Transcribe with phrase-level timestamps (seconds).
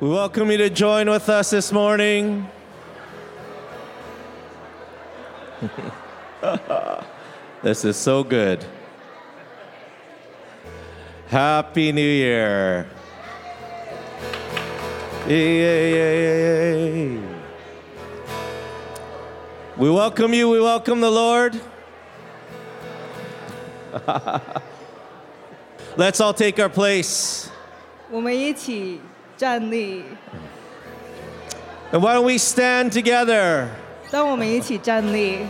[0.00, 2.48] We welcome you to join with us this morning.
[7.62, 8.64] this is so good.
[11.28, 12.88] Happy New Year.
[15.28, 17.20] Yay,
[19.76, 21.60] We welcome you, we welcome the Lord.
[25.98, 27.50] Let's all take our place.
[28.10, 29.00] 我们一起
[29.40, 30.02] 站立。
[31.92, 33.68] And why don't we stand together?
[34.10, 35.46] 让我们一起站立。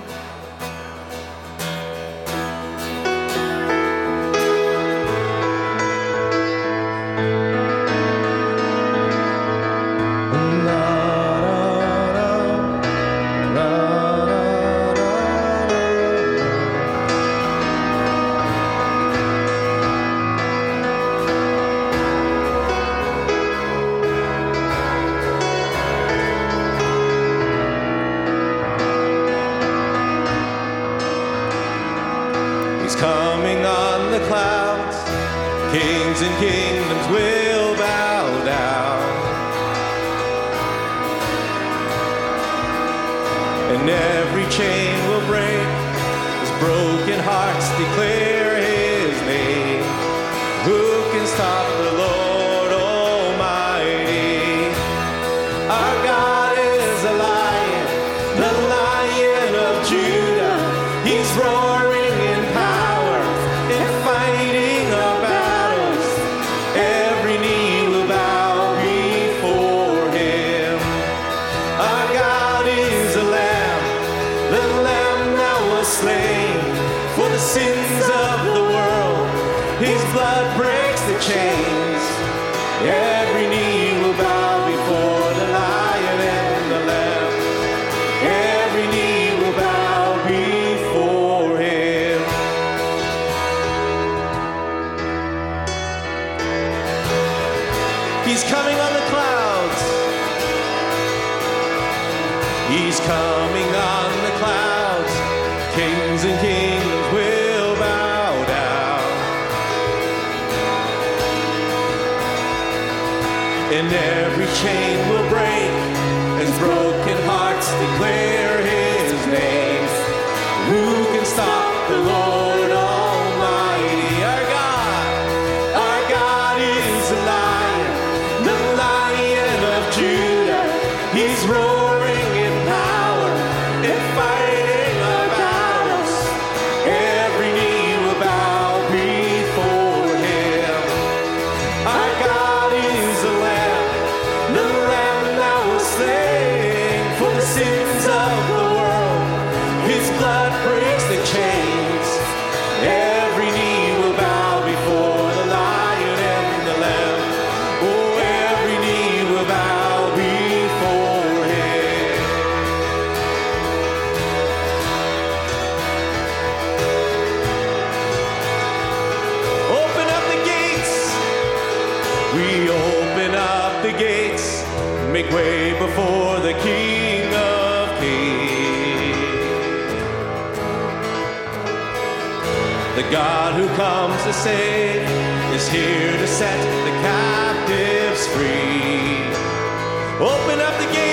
[190.60, 191.09] up the game.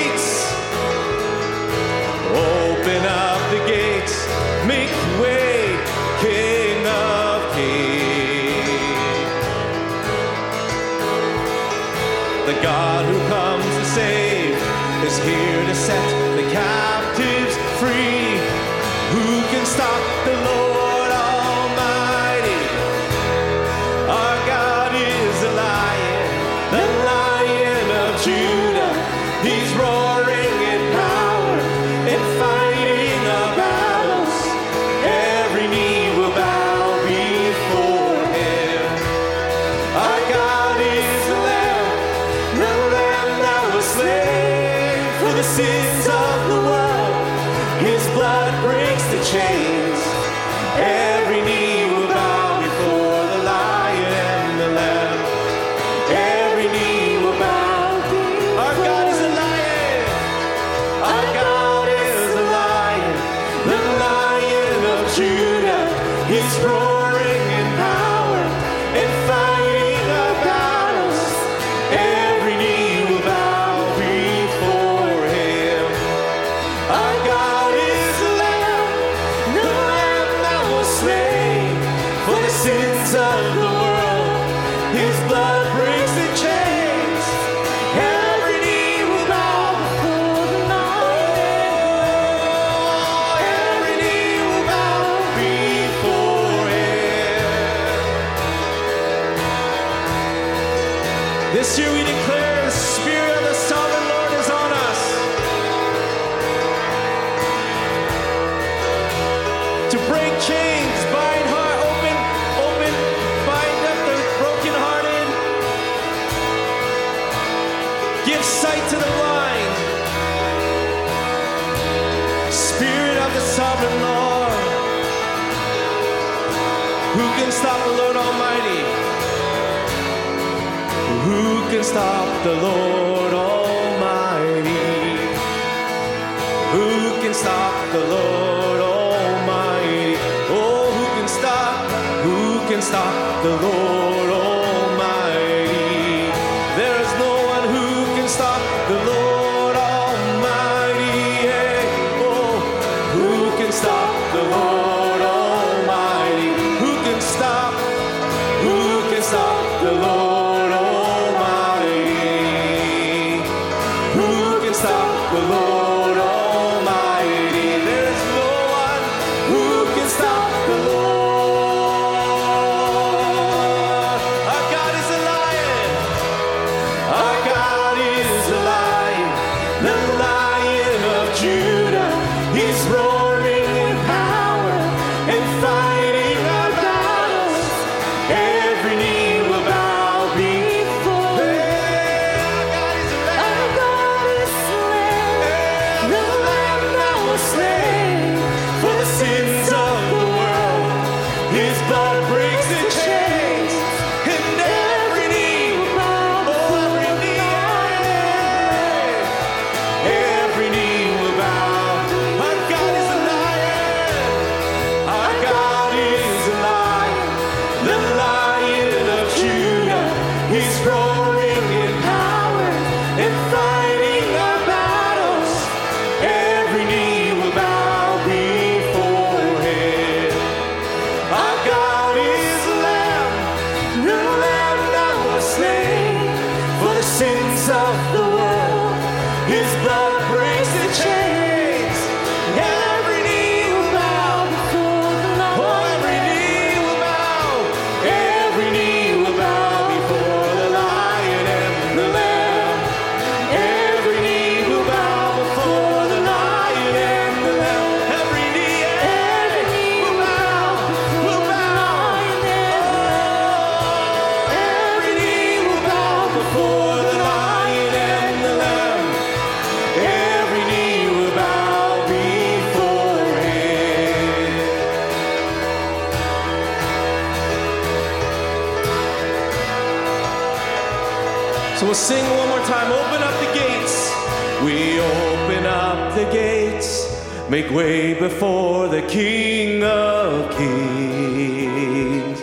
[287.67, 292.41] make way before the King of Kings.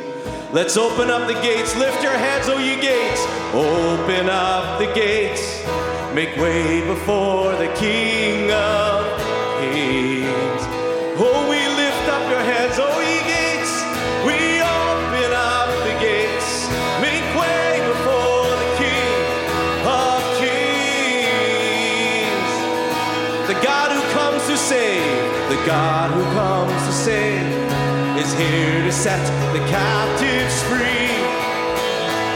[0.52, 1.75] Let's open up the gates.
[1.76, 3.25] Lift your hands, O ye gates.
[3.54, 5.64] Open up the gates.
[6.14, 9.19] Make way before the King of
[9.61, 10.13] Kings.
[25.66, 27.47] God who comes to save
[28.18, 31.09] is here to set the captives free.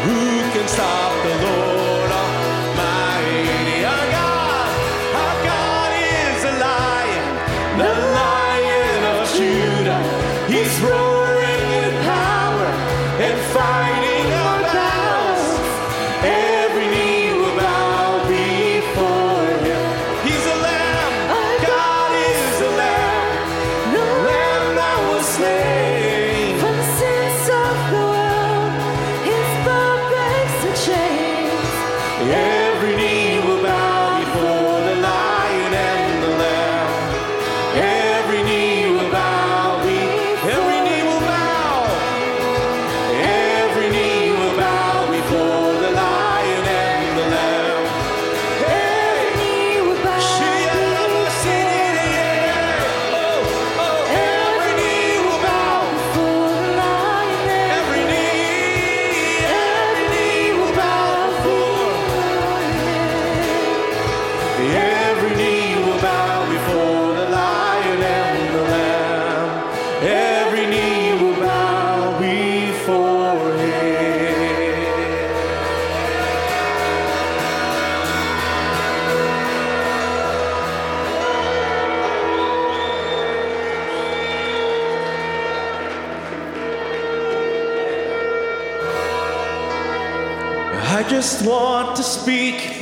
[0.04, 1.67] Who can stop the Lord?
[32.20, 32.67] Yeah.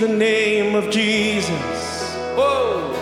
[0.00, 2.15] the name of Jesus.
[2.37, 2.93] Whoa!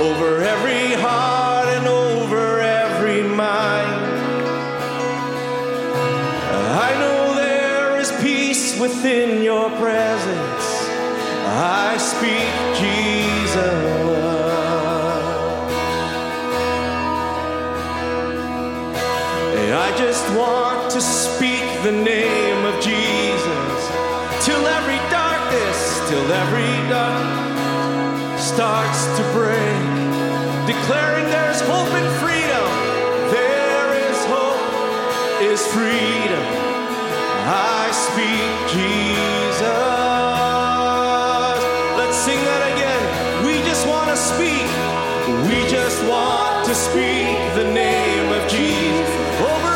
[0.00, 4.02] Over every heart and over every mind.
[6.84, 10.64] I know there is peace within your presence.
[11.46, 13.92] I speak Jesus.
[19.74, 23.51] I just want to speak the name of Jesus
[26.12, 27.24] till every dawn
[28.36, 29.80] starts to break,
[30.68, 32.68] declaring there's hope and freedom.
[33.32, 34.60] There is hope,
[35.40, 36.44] is freedom.
[37.48, 39.62] I speak Jesus.
[41.96, 43.02] Let's sing that again.
[43.46, 44.68] We just want to speak.
[45.48, 49.08] We just want to speak the name of Jesus
[49.40, 49.71] over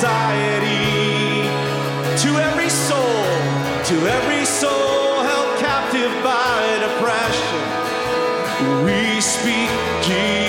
[0.00, 1.44] society.
[2.22, 3.24] To every soul,
[3.90, 7.64] to every soul held captive by depression,
[8.86, 9.68] we speak
[10.02, 10.39] Jesus.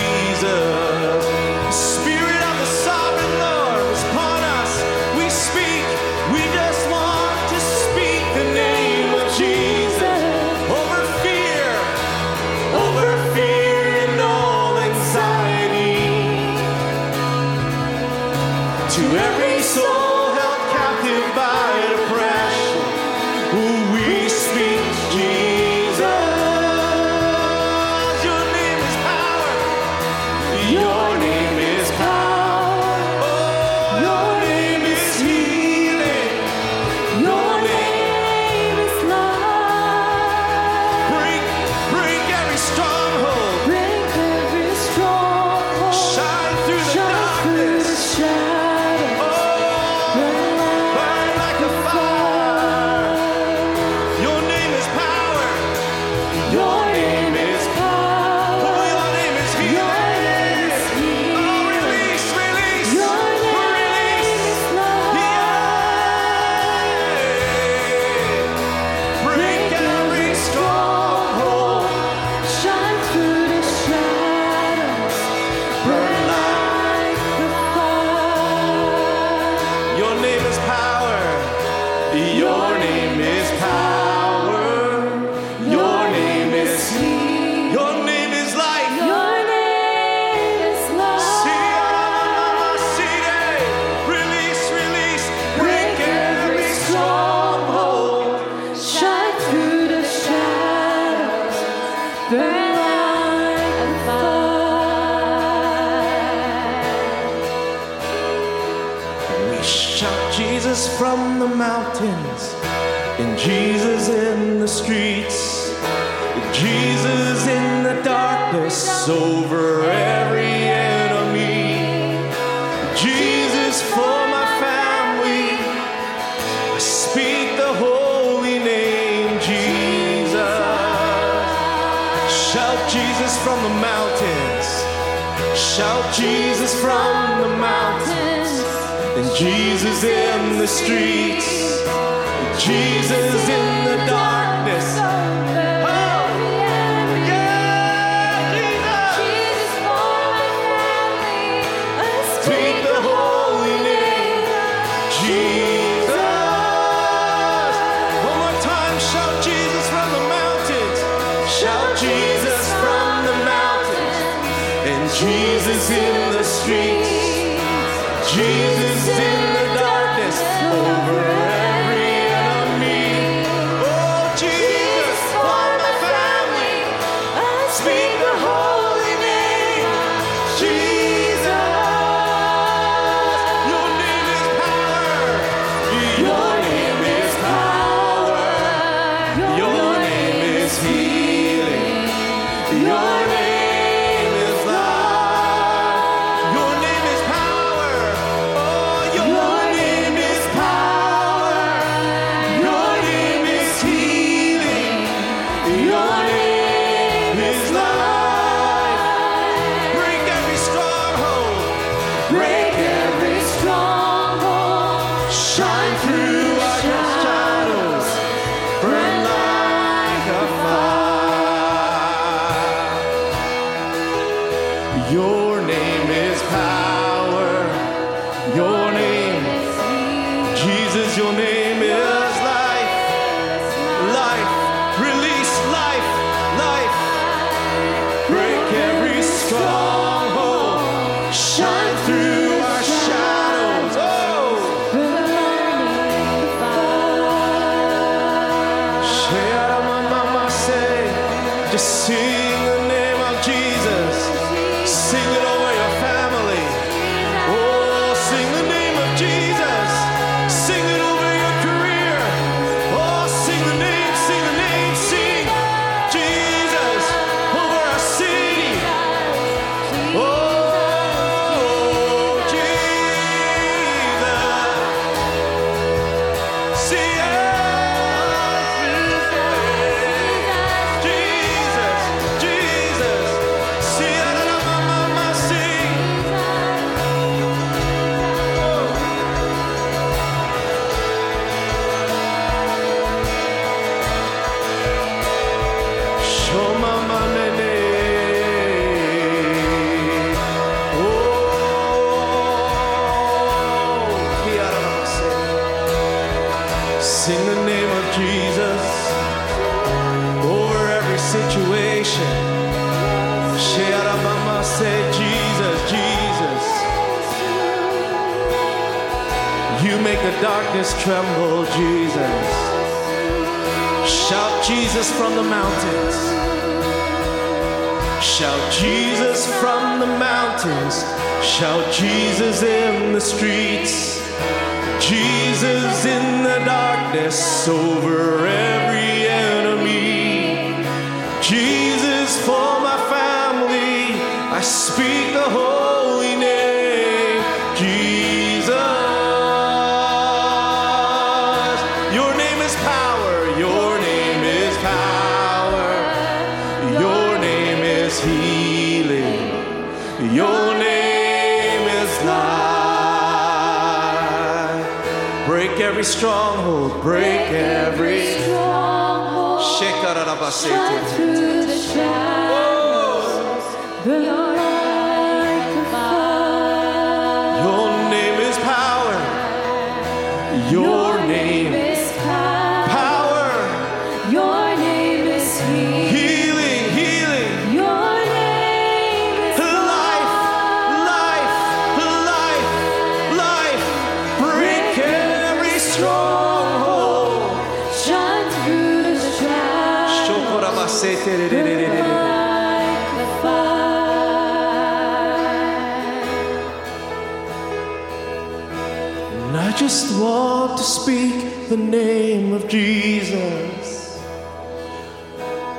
[410.82, 414.20] to speak the name of Jesus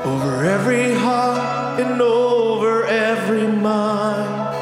[0.04, 4.54] over every heart and over every mind.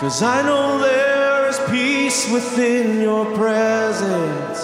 [0.00, 4.60] Cause I know there is peace within your presence.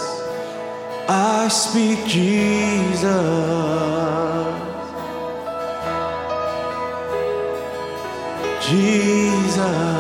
[1.07, 3.05] I speak Jesus.
[8.71, 9.98] Jesus.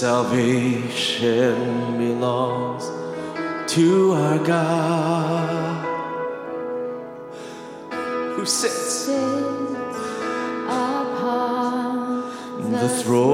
[0.00, 2.84] Salvation belongs
[3.70, 5.84] to our God
[8.34, 9.08] who sits
[10.70, 12.32] upon
[12.72, 13.28] the throne.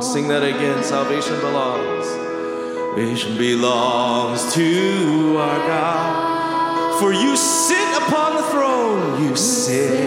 [0.00, 0.84] Sing that again.
[0.84, 2.06] Salvation belongs.
[2.06, 7.00] Salvation belongs to our God.
[7.00, 9.24] For you sit upon the throne.
[9.24, 9.98] You sit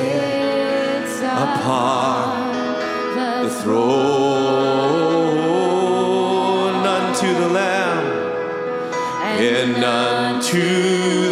[1.21, 2.35] upon
[3.65, 4.06] throne.
[6.86, 8.06] Unto the Lamb
[9.39, 11.24] and unto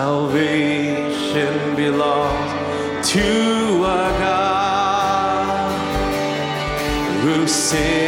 [0.00, 2.52] Salvation belongs
[3.10, 5.72] to our God
[7.22, 8.07] who sits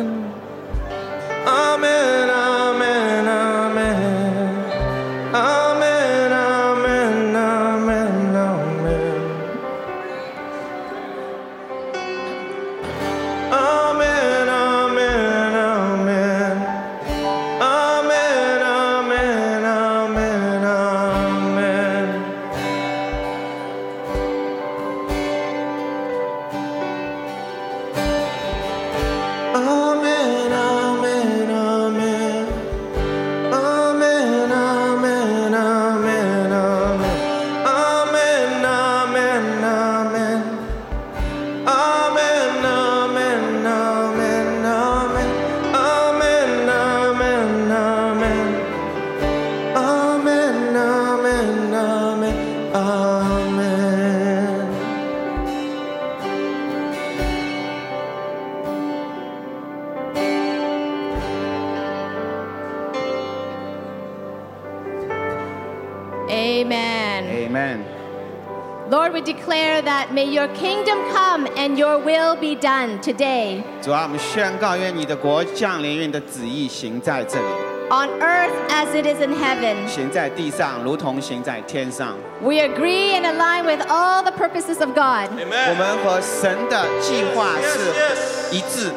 [70.40, 77.44] your kingdom come and your will be done today 主啊，我们宣告，愿你的国降临，愿你的旨意行在这里，
[77.90, 79.86] on earth as it is in heaven.
[79.86, 82.16] 行在地上，如同行在天上。
[82.40, 85.30] We agree and align with all the purposes of God.
[85.30, 88.92] 我们和神的计划是一致。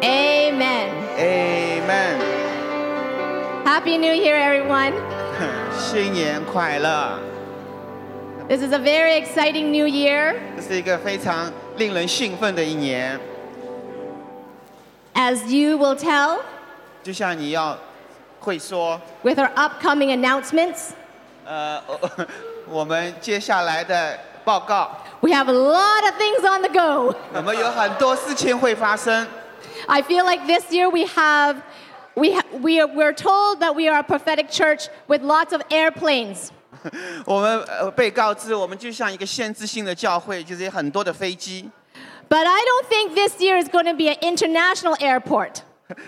[0.00, 0.88] Amen.
[1.16, 2.18] Amen。
[3.64, 4.92] Happy New Year, everyone.
[5.78, 7.18] 新年快乐！
[8.48, 13.18] This is a very exciting new year 这是一个非常令人兴奋的一年，
[15.14, 16.40] as you will tell
[17.02, 17.78] 就像你要
[18.40, 20.90] 会说， with our upcoming announcements.
[21.44, 21.82] 呃，
[22.68, 24.90] 我们接下来的报告，
[25.20, 27.14] We have a lot of things on the go.
[27.34, 29.26] 我们有很多事情会发生。
[29.86, 31.56] I feel like this year we have,
[32.14, 35.62] we, ha- we are, we're told that we are a prophetic church with lots of
[35.70, 36.50] airplanes.
[37.25, 41.69] 我们呃被告知，我们就像一个限制性的教会，就是有很多的飞机。
[42.29, 45.61] But I don't think this year is going to be an international airport.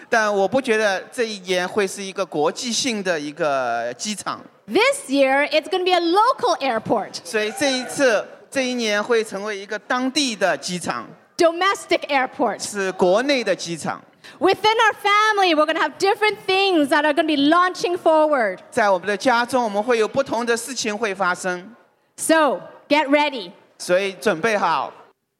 [0.10, 11.08] 但我不觉得这一年会是一个国际性的一个机场，This year it's going to be a local airport, 所以这一次这一年会成为一个当地的机场
[11.38, 12.62] ，domestic airport.
[12.62, 14.04] 是国内的机场。
[14.39, 18.61] Within our family, we're going to have different things that are going to be launching forward.
[18.71, 21.75] 在我们的家中，我们会有不同的事情会发生，
[22.17, 23.53] So get ready.
[23.79, 24.93] 所以准备好。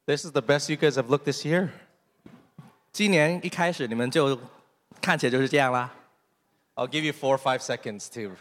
[0.05, 1.69] This is the best you guys have looked this year.
[2.91, 4.39] 今年一开始你们就
[5.01, 5.91] 看起来就是这样啦，
[6.75, 8.35] I'll give you four or five seconds to.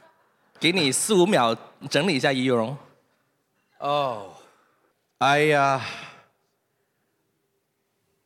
[0.61, 1.57] 给你四五秒
[1.91, 2.77] 整理一下仪容。
[3.79, 4.29] Oh,
[5.19, 5.81] I uh.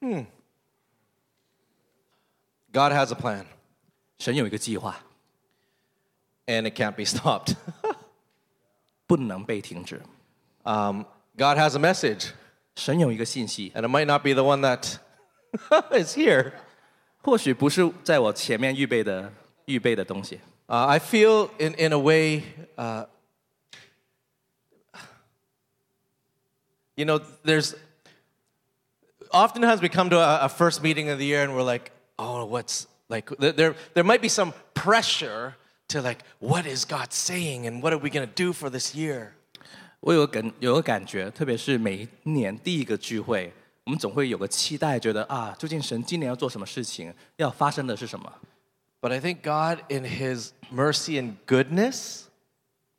[0.00, 0.26] Hmm.
[2.72, 3.44] God has a plan,
[4.18, 4.98] 神有一个计划，
[6.46, 7.54] and it can't be stopped.
[9.06, 10.00] 不能被停止。
[10.64, 11.02] um,
[11.36, 12.30] God has a message,
[12.76, 14.98] 神有一个信息， and it might not be the one that
[15.90, 16.52] is here.
[17.22, 19.32] 或许不是在我前面预备的
[19.64, 20.40] 预备的东西。
[20.68, 22.42] Uh, I feel, in, in a way,
[22.76, 23.06] uh,
[26.94, 27.74] you know, there's
[29.32, 32.44] oftentimes we come to a, a first meeting of the year and we're like, oh,
[32.44, 35.54] what's like, there, there, there might be some pressure
[35.88, 38.94] to like, what is God saying and what are we going to do for this
[38.94, 39.32] year?
[40.00, 43.52] 我有个感有个感觉，特别是每一年第一个聚会，
[43.84, 48.32] 我们总会有个期待，觉得啊，究竟神今年要做什么事情，要发生的是什么？
[49.00, 52.22] But I think God, in His mercy and goodness,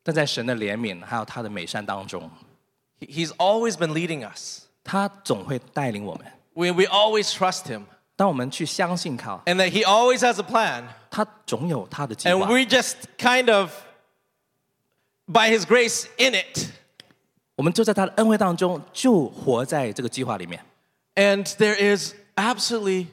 [0.02, 2.30] 但在神的怜悯还有他的美善当中，
[2.98, 4.64] He- He's always been leading us.
[4.82, 6.26] 他总会带领我们。
[6.54, 7.84] We, we always trust Him.
[8.16, 10.84] 当我们去相信靠， And that He always has a plan.
[11.10, 12.46] 他总有他的计 And 划。
[12.46, 13.72] we just kind of,
[15.26, 16.70] by His grace, in it.
[17.56, 20.64] 我们就在他的恩惠当中，就活在这个计划里面。
[21.14, 23.08] And there is absolutely,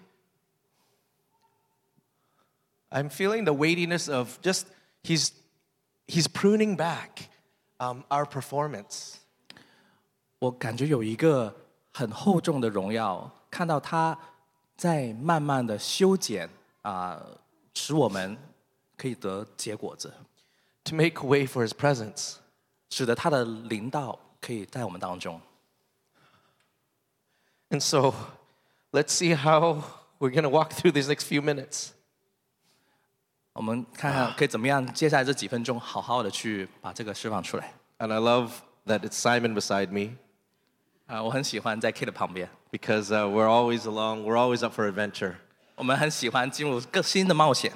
[2.89, 4.67] I'm feeling the weightiness of just,
[5.03, 5.31] he's,
[6.07, 7.29] he's pruning back
[7.79, 9.15] um, our performance.
[10.39, 11.53] 我感觉有一个
[11.93, 14.17] 很厚重的荣耀，看到他
[14.81, 16.49] 在慢慢的修剪
[16.81, 17.21] 啊、
[17.73, 18.37] 使我们
[18.95, 20.13] 可以得结果子，
[20.83, 22.35] to make way for his presence.
[22.89, 25.41] 使得他的领导可以在我们当中。
[27.69, 28.13] And so
[28.91, 29.83] let's see how
[30.19, 31.89] we're going to walk through these next few minutes.
[33.51, 37.73] 我们看看可以怎么样，接下来这几分钟好好的去把这个释放出来。
[37.97, 38.51] And I love
[38.85, 40.15] that it's Simon beside me
[41.07, 45.35] 啊、我很喜欢在 K 的旁边， because uh, we're always along, we're always up for adventure.
[45.75, 47.71] 我们很喜欢进入更新的冒险。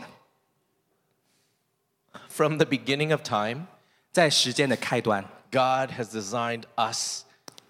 [2.30, 3.68] From the beginning of time,
[4.12, 7.24] 在时间的开端， God has designed us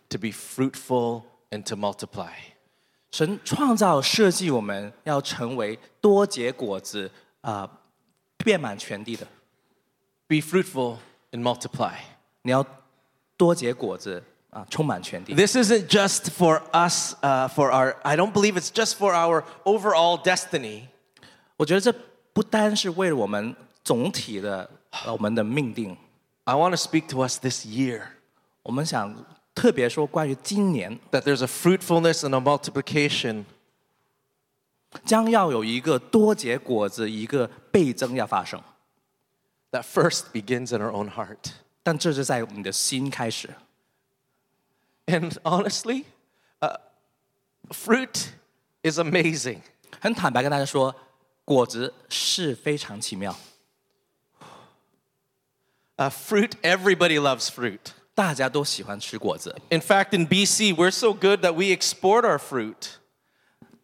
[0.10, 2.32] to be fruitful and to multiply.
[3.12, 7.12] 神创造设计我们要成为多结果子
[7.42, 7.70] 啊、
[8.38, 9.28] 遍满全地的。
[10.28, 10.98] Be fruitful
[11.32, 11.96] and multiply.
[12.44, 12.66] 你要
[13.36, 14.24] 多结果子啊、充满全地。
[15.34, 19.46] This isn't just for us, uh, for our, I don't believe it's just for our
[19.64, 20.88] overall destiny.
[21.56, 21.94] 我觉得这
[22.34, 24.70] 不单是为了我们总体的
[25.06, 25.96] 呃我们的命定，
[26.44, 28.02] I want to speak to us this year
[28.64, 29.26] 我们想
[29.56, 33.46] 特别说关于今年 that there's a fruitfulness and a multiplication
[35.06, 38.62] 将要有一个多结果子、一个倍增要发生，
[39.72, 41.54] that first begins in our own heart.
[41.84, 43.50] 但这是在你的心开始。
[45.08, 46.06] And honestly,
[46.62, 46.78] uh,
[47.72, 48.30] fruit
[48.84, 49.62] is amazing.
[50.00, 50.96] 很坦白跟大家说，
[51.44, 53.36] 果子是非常奇妙，
[55.98, 57.80] Uh, fruit, everybody loves fruit.
[58.16, 59.56] 大家都喜欢吃果子。
[59.70, 62.96] In fact, in BC, we're so good that we export our fruit.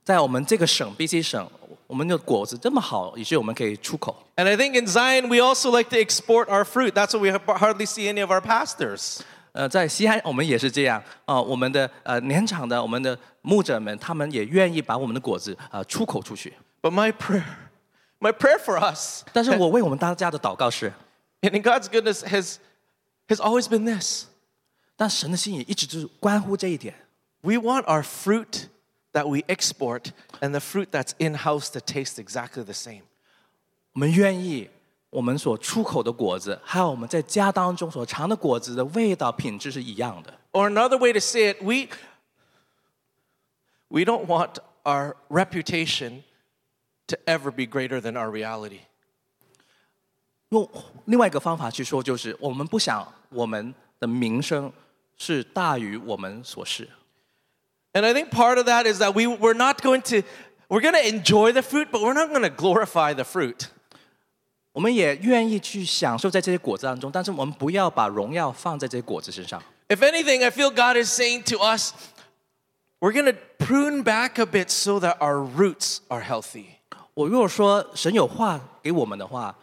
[0.04, 1.48] 在我们这个省 BC 省，
[1.86, 4.16] 我们的果子这么好，以至于我们可以出口。
[4.36, 6.93] And I think in Zion, we also like to export our fruit.
[6.93, 9.20] That's why we have- hardly see any of our pastors.
[9.52, 16.54] 呃，在西安我们也是这样啊、我们的呃年长的我们的牧者们，他们也愿意把我们的果子啊、出口出去。
[16.82, 17.43] But my prayer,
[18.20, 20.93] my prayer for us, 但是我为我们大家的祷告是，
[21.41, 22.58] and in God's goodness, has,
[23.28, 24.26] has always been this
[24.95, 26.93] 但神的心意一直就是关乎这一点。
[27.41, 28.68] we want our fruit
[29.14, 33.02] that we export and the fruit that's in house to taste exactly the same.
[33.93, 34.70] 我们愿意
[35.12, 40.34] 我们所出口的果子，还有我们在家当中所尝的果子的味道品质是一样的。
[40.52, 41.88] Or another way to say it, we,
[43.89, 46.24] we don't want our reputation
[47.08, 48.82] to ever be greater than our reality.
[50.50, 50.70] 用
[51.06, 54.72] 另外一个方法去说，就是我们不想我们的名声
[55.18, 56.88] 是大于我们所是。
[57.93, 60.22] And I think part of that is that we, we're not going to,
[60.70, 63.70] we're going to enjoy the fruit, but we're not going to glorify the fruit.
[64.72, 69.62] 我们也愿意去享受在这些果子当中，但是我们不要把荣耀放在这些果子身上。
[69.89, 71.93] If anything, I feel God is saying to us,
[73.00, 76.66] we're going to prune back a bit so that our roots are healthy.
[77.14, 79.56] 我如果说神有话给我们的话，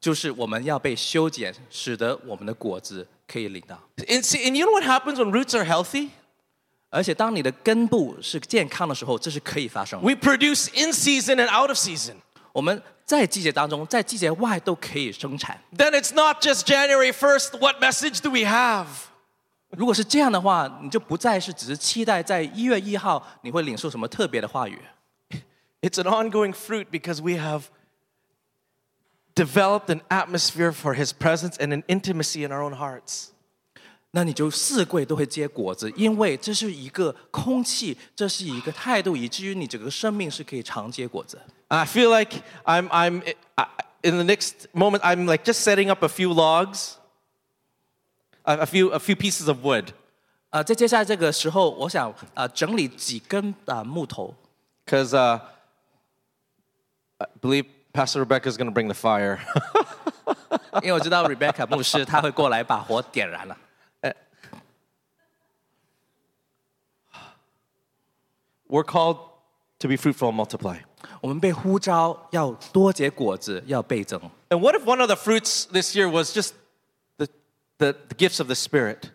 [0.00, 3.80] 就是我们要被修剪，使得我们的果子可以领到。
[3.96, 6.10] And, see, and you know what happens when roots are healthy?
[6.90, 10.06] 而且当你的根部是健康的时候，这是可以发生的。
[10.06, 12.16] We produce in season and out of season.
[12.52, 15.59] 我们 在季节当中，在季节外都可以生产。
[15.75, 18.87] Then it's not just January 1st, what message do we have?
[19.69, 24.79] 如果是这样的话，你就不再是只是期待在一月一号你会领受什么特别的话语
[25.81, 27.63] ，It's an ongoing fruit because we have
[29.35, 33.29] developed an atmosphere for His presence and an intimacy in our own hearts.
[34.11, 41.41] 那你就四季都会结果子，因为这是一个空气，这是一个态度，以至于你整个生命是可以常结果子。
[41.72, 43.22] I feel like I'm, I'm
[43.56, 43.66] I,
[44.02, 46.96] in the next moment, I'm like just setting up a few logs,
[48.44, 49.92] a, a few, a few pieces of wood.
[50.50, 54.34] 啊、在接下来这个时候，我想啊、整理几根啊、木头，
[54.86, 55.40] Because uh,
[57.18, 59.38] I believe Pastor Rebecca is going to bring the fire.
[60.82, 63.56] 因为我知道 Rebecca 牧师他会过来把火点燃了。
[68.70, 69.18] We're called
[69.78, 70.78] to be fruitful and multiply.
[71.22, 74.20] 我们被呼召要多结果子，要倍增。
[74.50, 76.52] And what if one of the fruits this year was just
[77.16, 77.26] the,
[77.78, 79.10] the, the gifts of the Spirit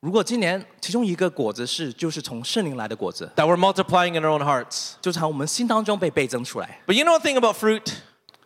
[0.00, 4.92] 如果今年其中一个果子是就是从圣灵来的果子， that we're multiplying in our own hearts?
[5.00, 6.80] 就从我们心当中被倍增出来。
[6.86, 7.92] But you know the thing about fruit?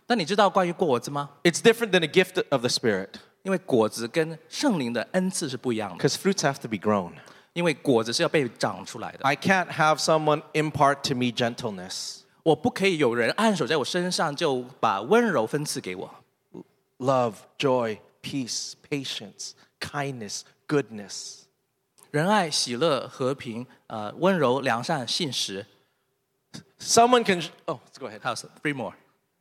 [0.06, 1.30] 但你知道关于果子吗？
[1.42, 3.08] It's different than a gift of the Spirit
[3.42, 7.12] 因为果子跟圣灵的恩赐是不一样的， because fruits have to be grown.
[7.52, 9.18] 因为果子是要被长出来的。
[9.24, 16.10] I can't have someone impart to me gentleness, 我不可以有人按手在我身上就把温柔分赐给我。
[16.98, 21.40] love, joy, peace, patience, kindness, goodness.
[22.10, 25.66] 仁爱、喜乐、和平、呃温柔、良善、信实。
[26.78, 28.20] Someone can, oh, let's go ahead.
[28.22, 28.94] 还有 three more。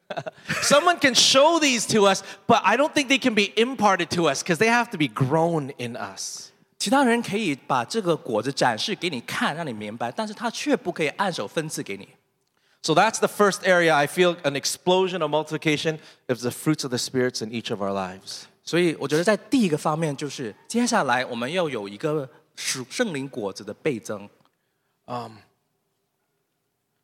[0.61, 4.29] Someone can show these to us, but I don't think they can be imparted to
[4.29, 6.51] us because they have to be grown in us.
[6.77, 12.09] 其他人可以把这个果子展示给你看，让你明白，但是他却不可以按手分赐给你。
[12.85, 16.89] So that's the first area I feel an explosion of multiplication is the fruits of
[16.89, 18.45] the spirits in each of our lives.
[18.63, 24.29] 所以我觉得在第一个方面就是，接下来我们要有一个属圣灵果子的倍增。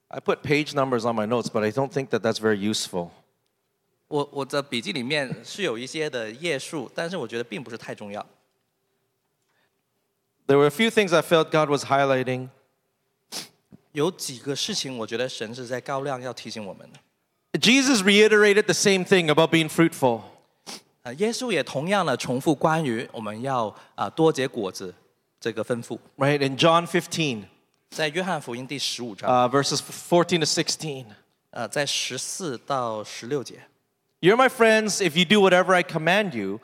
[0.10, 3.10] I put page numbers on my notes, but I don't think that that's very useful.
[4.08, 8.26] 我我的笔记里面是有一些的页数，但是我觉得并不是太重要。
[10.48, 12.50] There were a few things I felt God was highlighting.
[13.92, 17.00] 有几个事情，我觉得神是在高亮要提醒我们的。
[17.60, 20.22] Jesus reiterated the same thing about being fruitful.
[21.04, 24.94] 啊，耶稣也同样的重复关于我们要啊多结果子
[25.40, 26.46] 这个吩咐， right?
[26.48, 27.44] In John 15,
[27.90, 31.06] 在约翰福音第十五章， uh, verses 14 to 16.
[31.52, 33.62] 呃，在十四到十六节。
[34.20, 36.60] You're my friends if you do whatever I command you.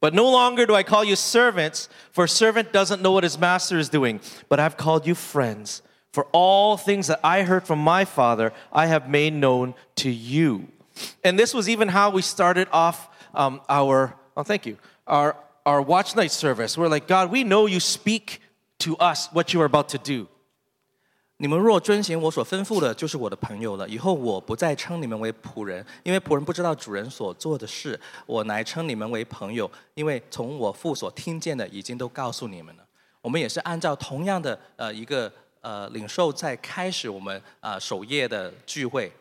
[0.00, 3.38] But no longer do I call you servants, for a servant doesn't know what his
[3.38, 4.20] master is doing.
[4.50, 5.80] But I've called you friends,
[6.12, 10.68] for all things that I heard from my Father, I have made known to you.
[11.22, 14.76] And this was even how we started off um, our, oh, thank you,
[15.06, 15.34] our,
[15.66, 16.78] our watch night service.
[16.78, 18.40] We're like, God, we know you speak
[18.78, 20.28] to us what you are about to do.
[21.36, 23.88] 你们若遵行我所吩咐的，就是我的朋友了。
[23.88, 32.84] 以后我不再称你们为仆人，因为仆人不知道主人所做的事；我乃称你们为朋友，因为从我父所听见的，已经都告诉你们了。
[33.20, 35.30] 我们也是按照同样的呃一个
[35.61, 39.11] 呃领受在开始我们啊守夜的聚会。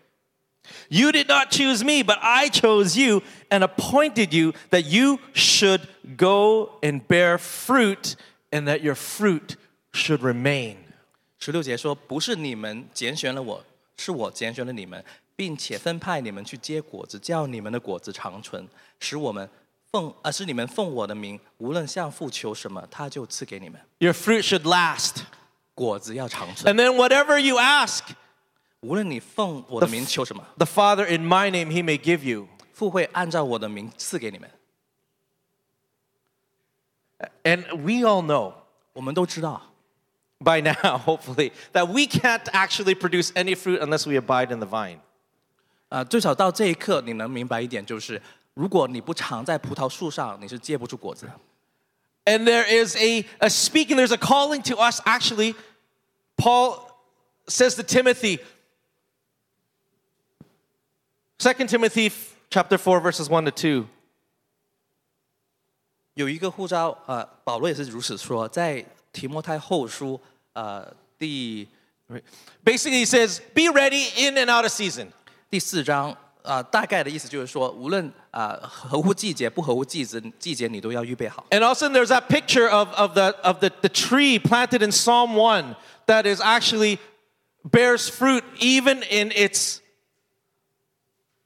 [0.88, 5.82] You did not choose me, but I chose you and appointed you that you should
[6.18, 8.16] go and bear fruit
[8.50, 9.56] and that your fruit
[9.92, 10.76] should remain.
[11.38, 13.64] 十六节说：“不是你们拣选了我，
[13.96, 15.02] 是我拣选了你们，
[15.34, 18.68] 并且分派你们去结果子，叫你们的果子长存，
[19.00, 19.48] 使我们
[19.90, 25.22] 奉啊，使你们奉我的名，无论向父求什么，他就赐给你们。” Your fruit should last.
[25.77, 28.01] 果子要长存， And then whatever you ask,
[28.81, 32.47] 无论你奉我的名求什么， the Father in my name, he may give you.
[32.73, 34.49] 父会按照我的名赐给你们。
[37.43, 38.53] And we all know
[38.93, 39.61] 我们都知道，
[40.39, 44.67] by now, hopefully, that we can't actually produce any fruit unless we abide in the
[44.67, 44.99] vine.
[45.89, 48.21] 呃，最少到这一刻，你能明白一点，就是
[48.55, 51.33] 如果你不常在葡萄树上，你是结不出果子的。
[52.25, 55.01] And there is a, a speaking, there's a calling to us.
[55.05, 55.55] Actually,
[56.37, 56.77] Paul
[57.47, 58.39] says to Timothy,
[61.39, 62.11] 2 Timothy
[62.49, 63.85] chapter 4, verses 1 to 2.
[66.15, 70.19] 有一个呼召，呃，保罗也是如此说，在提摩太后书，
[70.53, 71.67] 呃，第
[72.63, 75.07] Basically, he says, Be ready in and out of season.
[75.49, 81.43] 第四章，啊，大概的意思就是说，无论啊、合乎季节不合乎季节，季节你都要预备好。
[81.49, 85.35] And also, there's that picture of, of, the, of the, the tree planted in Psalm
[85.35, 85.75] 1
[86.07, 86.99] that is actually
[87.63, 89.81] bears fruit even in its,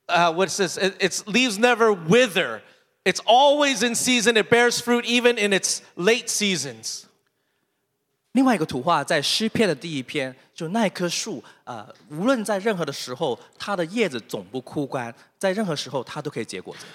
[0.07, 0.77] uh, what's this?
[0.77, 2.61] It- Its leaves never wither.
[3.05, 4.35] It's always in season.
[4.35, 7.05] It bears fruit even in its late seasons.
[8.33, 16.85] 另外一个图画在诗篇的第一篇，就那棵树，啊，无论在任何的时候，它的叶子总不枯干，在任何时候它都可以结果子。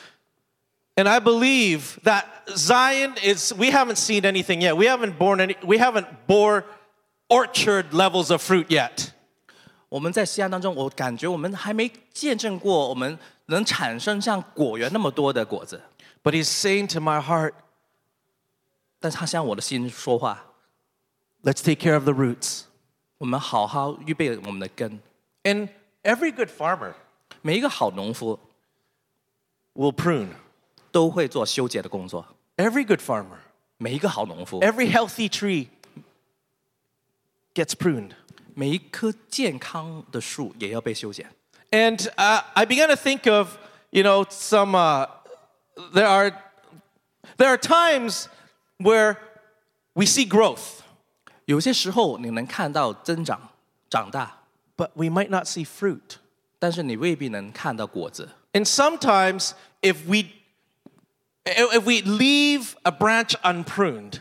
[0.94, 4.76] And I believe that Zion is, we haven't seen anything yet.
[4.76, 6.64] We haven't borne any, we haven't bore
[7.29, 9.09] orchard levels of fruit yet.
[9.89, 15.81] 我们在锡安当中，我感觉我们还没见证过我们能产生像果园那么多的果子。
[16.23, 17.53] But he's saying to my heart，
[18.99, 20.43] 但他向我的心说话。
[21.43, 22.63] Let's take care of the roots。
[23.19, 24.99] 我们好好预备我们的根。
[25.43, 25.69] And
[26.03, 26.93] every good farmer，
[27.41, 28.37] 每一个好农夫
[29.73, 30.31] ，will prune，
[30.91, 32.25] 都会做修剪的工作。
[32.57, 33.37] Every good farmer，
[33.77, 35.67] 每一个好农夫，every healthy tree。
[37.56, 38.10] gets pruned.
[38.54, 41.30] 每一棵健康的树也要被修剪。
[41.70, 43.56] And uh, I began to think of,
[43.90, 45.06] you know, some, uh,
[45.94, 46.32] there, are,
[47.38, 48.28] there are times
[48.78, 49.16] where
[49.94, 50.80] we see growth,
[51.46, 53.50] 有些时候你能看到增长、
[53.88, 54.40] 长大，
[54.76, 56.18] but we might not see fruit.
[56.58, 58.28] 但是你未必能看到果子。
[58.52, 60.26] And sometimes if we,
[61.44, 64.20] if we leave a branch unpruned,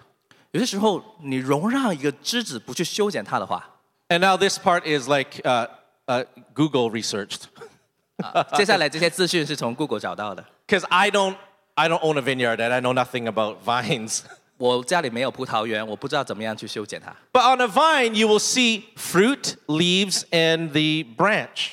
[0.55, 3.65] 有些时候，你容让一个枝子不去修剪它的话，
[4.09, 5.67] And now this part is like uh,
[6.05, 7.43] uh, Google researched.
[8.55, 10.45] 接下来这些资讯是从 Google 找到的。
[10.67, 11.35] Because I don't,
[11.75, 14.21] I don't own a vineyard and I know nothing about vines.
[14.57, 17.15] 我家里没有葡萄园，我不知道怎么样去修剪它。
[17.33, 21.69] But on a vine, you will see fruit, leaves, and the branch.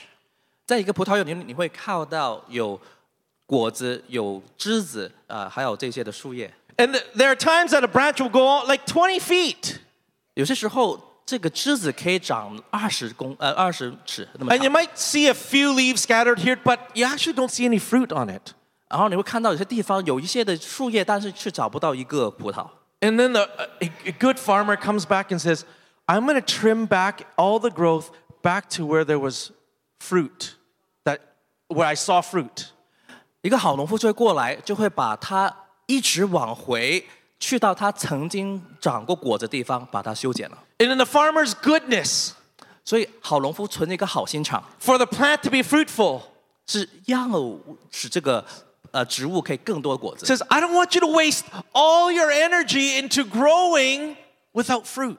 [0.65, 2.81] 在一个葡萄园里，你会看到有
[3.45, 6.53] 果子、有枝子，啊、还有这些的树叶。
[6.77, 9.79] And th- there are times that a branch will go out like 20 feet.
[10.35, 17.51] 有些时候，这个枝子可以长二十公呃二十尺那么 And you 长， might see a few leaves scattered here, but you actually don't
[17.51, 18.53] see any fruit on it.
[18.89, 22.67] 然后你会看到有些地方有一些的树叶，但是却找不到一个葡萄。
[23.01, 23.49] And then the,
[23.81, 25.65] a, a good farmer comes back and says,
[26.07, 28.07] I'm going to trim back all the growth
[28.43, 29.51] back to where there was
[30.01, 30.55] fruit,
[31.05, 31.19] that,
[31.69, 32.69] where I saw fruit.
[33.43, 35.55] 一个好农夫就会过来，就会把它
[35.87, 37.05] 一直往回
[37.41, 40.59] 去到它曾经长过果子的地方，把它修剪了。
[40.79, 42.31] And in the farmer's goodness,
[42.85, 46.23] 所以好农夫存着一个好心肠， for the plant to be fruitful,
[46.67, 47.27] 是要
[47.91, 48.45] 使这个
[48.91, 50.27] 呃植物可以更多的果子。
[50.27, 54.17] says, I don't want you to waste all your energy into growing
[54.53, 55.17] without fruit.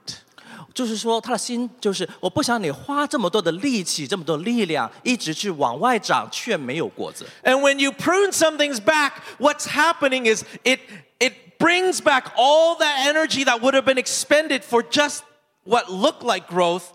[0.75, 7.25] 就是说，他的心就是我不想你花这么多的力气、这么多力量，一直去往外长，却没有果子。
[7.45, 10.81] And when you prune some things back, what's happening is it,
[11.21, 15.21] it brings back all that energy that would have been expended for just
[15.63, 16.87] what looked like growth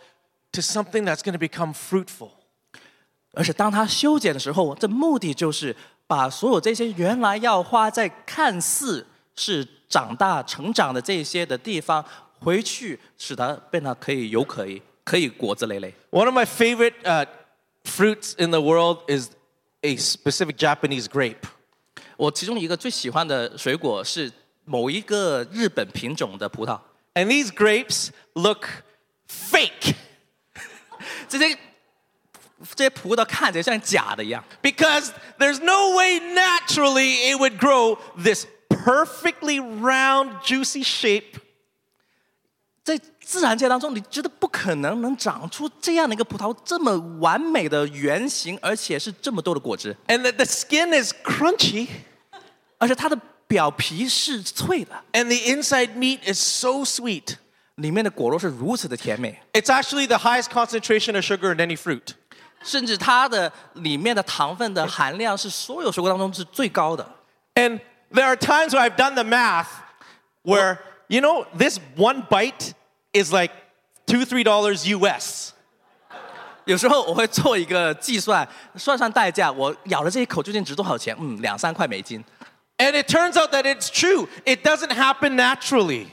[0.52, 2.32] to something that's going to become fruitful.
[3.34, 5.74] 而且当他修剪的时候，这目的就是
[6.06, 12.04] 把所有这些原来要花在看似是长大成长的这些的地方，
[12.41, 15.95] 回去使它变得可以有可以可以果子累累。
[16.11, 17.27] One of my favorite uh,
[17.85, 19.31] fruits in the world is
[19.83, 21.47] a specific Japanese grape.
[22.17, 24.31] 我其中一个最喜欢的水果是
[24.65, 26.79] 某一个日本品种的葡萄，
[27.15, 28.67] And these grapes look
[29.29, 29.95] fake
[31.29, 31.59] 这些
[32.77, 34.43] 这些葡萄看起来像假的一样。
[34.63, 41.41] because there's no way naturally it would grow this perfectly round, juicy shape
[42.89, 51.89] 在自然界当中，你觉得不可能能长出这样的一个葡萄这么完美的圆形，而且是这么多的果汁， and that the skin is crunchy
[52.79, 57.37] 而且它的表皮是脆的， and the inside meat is so sweet.
[57.77, 62.13] 里面的果肉是如此的甜美， It's actually the highest concentration of sugar in any fruit.
[62.63, 67.07] 甚至它的里面的糖分的含量是所有水果当中是最高的。
[67.55, 67.81] And
[68.13, 69.67] there are times where I've done the math
[70.45, 72.73] where, you know, this one bite
[73.13, 73.53] is like
[74.07, 75.51] two, three dollars US.
[76.65, 81.15] 有时候我会做一个计算，算算代价，我咬了这一口究竟值多少钱？
[81.21, 82.25] 嗯，两三块美金。
[82.79, 84.27] And it turns out that it's true.
[84.45, 86.07] It doesn't happen naturally.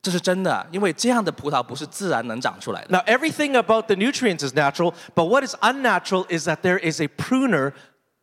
[0.00, 2.96] 这是真的，因为这样的葡萄不是自然能长出来的。
[2.96, 7.00] Now, everything about the nutrients is natural, but what is unnatural is that there is
[7.00, 7.72] a pruner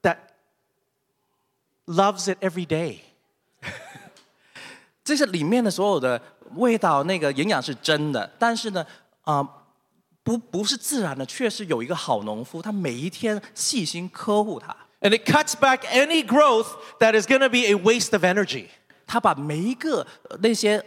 [0.01, 0.17] that
[1.85, 2.99] loves it every day.
[5.03, 6.19] 这些里面的所有的
[6.56, 8.84] 味道、那个营养是真的，但是呢，
[9.22, 9.46] 啊、
[10.22, 16.66] 不不是自然的，确实有一个好农夫，他每一天细心呵护它，And it cuts back any growth
[16.98, 18.66] that is going to be a waste of energy.
[19.06, 20.84] 他把每一个呃那些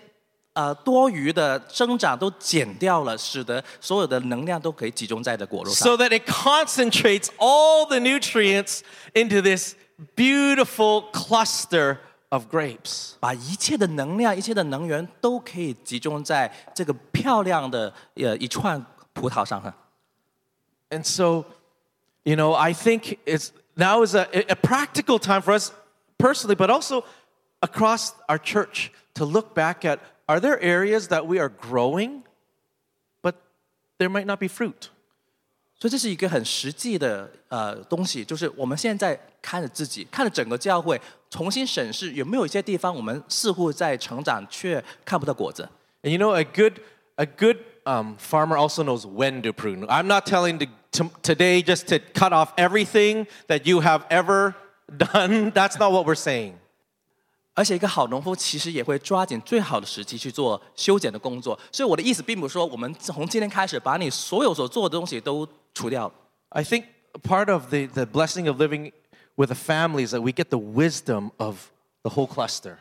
[0.53, 5.87] 呃多余的生长都减掉了，使得所有的能量都可以集中在的果肉上。
[5.87, 8.79] so that it concentrates all the nutrients
[9.13, 9.75] into this
[10.15, 11.97] beautiful cluster
[12.32, 13.14] of grapes.
[13.20, 19.74] 把一切的能量、一切的能源都可以集中在这个漂亮的呃一串葡萄上哈。
[20.90, 21.44] And so,
[22.24, 25.72] you know, I think it's now is a, a practical time for us
[26.18, 27.04] personally, but also
[27.60, 32.22] across our church to look back at are there areas that we are growing,
[33.22, 33.36] but
[33.98, 34.90] there might not be fruit?
[35.82, 41.00] 所以这是一个很实际的呃东西，就是我们现在看着自己，看着整个教会，
[41.30, 45.68] 重新审视有没有一些地方我们似乎在成长，却看不到果子。
[46.02, 46.80] And you know, a good,
[47.16, 49.86] a good um, farmer also knows when to prune.
[49.88, 54.54] I'm not telling to, to, today just to cut off everything that you have ever
[54.88, 55.52] done.
[55.52, 56.54] That's not what we're saying.
[57.54, 61.58] 而且一个好农夫其实也会抓紧最好的时机去做修剪的工作。
[61.72, 65.44] 所以我的意思并不是说我们从今天开始把你所有所做的东西都
[65.74, 66.14] 除掉了。
[66.50, 66.84] I think
[67.22, 68.92] part of the, the blessing of living
[69.36, 71.70] with a family is that we get the wisdom of
[72.02, 72.76] the whole cluster.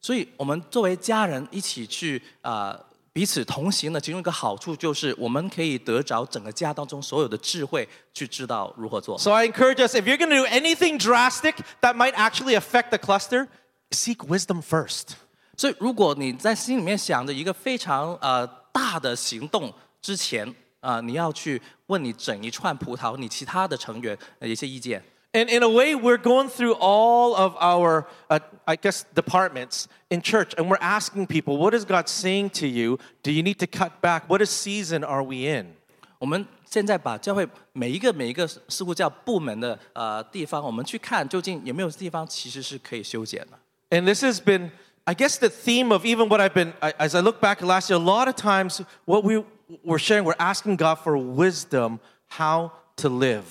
[0.00, 9.18] 所以我们作为家人一起去啊、呃彼此同行的其中一个好处就是我们可以得着整个家当中所有的智慧，去知道如何做。
[9.18, 12.90] So I encourage us if you're going to do anything drastic that might actually affect
[12.90, 13.48] the cluster,
[13.90, 15.16] seek wisdom first.
[15.56, 25.02] 所以，如果你在心里面想着一个非常呃大的行动之前啊、你要去 问你整一串葡萄，你其他的成员呃一些意见。
[25.32, 30.22] And in a way, we're going through all of our, uh, I guess, departments in
[30.22, 32.98] church, and we're asking people, what is God saying to you?
[33.22, 34.28] Do you need to cut back?
[34.28, 35.76] What is season are we in?
[36.18, 43.96] 我们现在把教会每一个每一个似乎叫部门的呃地方，我们去看究竟有没有地方其实是可以修剪的。
[43.96, 44.72] And this has been,
[45.04, 47.88] I guess, the theme of even what I've been, I, as I look back last
[47.88, 49.44] year, a lot of times what we
[49.84, 53.44] were sharing, we're asking God for wisdom how to live.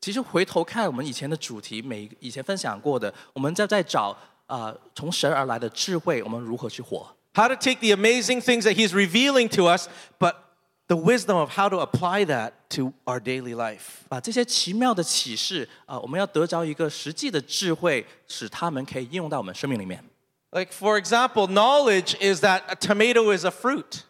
[0.00, 7.06] 其实回头看我们以前的主题，每以前分享过的，我们在在找啊、呃从神而来的智慧，我们如何去活。
[7.34, 9.88] How to take the amazing things that He's revealing to us,
[10.18, 10.34] but
[10.88, 14.02] the wisdom of how to apply that to our daily life.
[14.08, 20.02] 把这些奇妙的启示啊、我们要得着一个实际的智慧，使他们可以应用到我们生命里面。
[20.52, 24.02] Like, for example, knowledge is that a tomato is a fruit.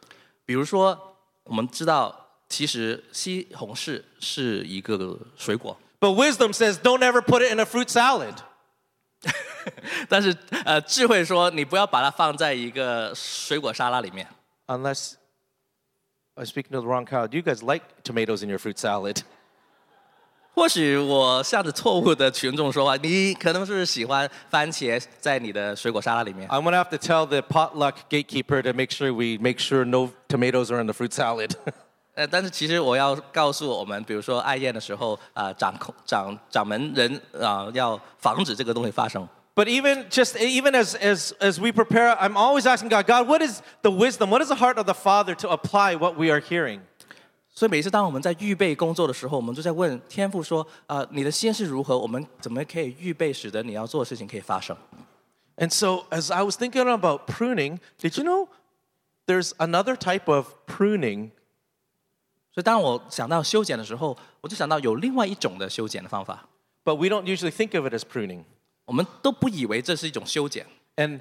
[0.45, 8.35] 比如说，我们知道其实西红柿是一个水果， But wisdom says don't ever put it in a fruit salad.
[10.09, 14.27] 但是呃，智慧说你不要把它放在一个水果沙拉里面。
[14.67, 15.15] Unless
[16.35, 17.35] I'm speaking to the wrong crowd.
[17.35, 19.23] You guys like tomatoes in your fruit salad.
[20.55, 26.47] 或许我向着错误的群众说话，你可能是喜欢番茄在你的水果沙拉里面。
[26.49, 30.11] I'm gonna have to tell the potluck gatekeeper to make sure we make sure no
[30.29, 31.53] tomatoes are in the fruit salad.
[32.15, 39.27] 呃，但是其实我要告诉我们，比如说爱宴的时候，啊、掌控掌掌门人啊、要防止这个东西发生。
[39.55, 43.41] but even just even as as as we prepare, I'm always asking God, God, what
[43.41, 44.31] is the wisdom?
[44.31, 46.81] What is the heart of the Father to apply what we are hearing?
[47.55, 51.99] 所以每次当我们在预备工作的时候，我们就在问天父说：“啊，你的心是如何？
[51.99, 54.77] 我们怎么可以预备，使得你要做的事情可以发生
[55.57, 58.49] And so, as I was thinking about pruning, did you know
[59.27, 61.31] there's another type of pruning？”
[62.53, 66.49] 所以当我想到修剪的时候，我就想到有另外一种的修剪的方法。
[66.85, 68.45] but we don't usually think of it as pruning.
[68.87, 70.67] 我们都不以为这是一种修剪。
[70.97, 71.21] And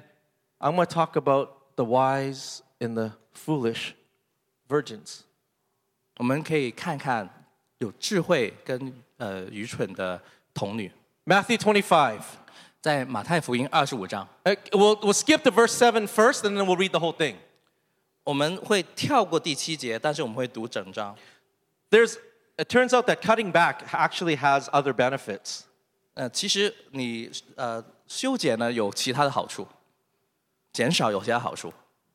[0.58, 3.92] I'm going to talk about the wise and the foolish
[4.68, 5.20] virgins.
[6.16, 7.28] 我们可以看看
[7.78, 10.20] 有智慧跟呃愚蠢的
[10.52, 10.90] 童女，
[11.24, 12.20] Matthew 25.
[12.82, 17.14] 在马太福音二十五章， Uh, We'll, we'll skip to verse 7 first, and then we'll read the whole
[17.14, 17.36] thing.
[18.24, 21.14] 我们会跳过第七节，但是我们会读整章。
[21.90, 22.16] There's,
[22.56, 25.64] it turns out that cutting back actually has other benefits.
[26.14, 29.68] 呃，其实你呃修剪呢有其他的好处，
[30.72, 31.70] 减少有其他好处。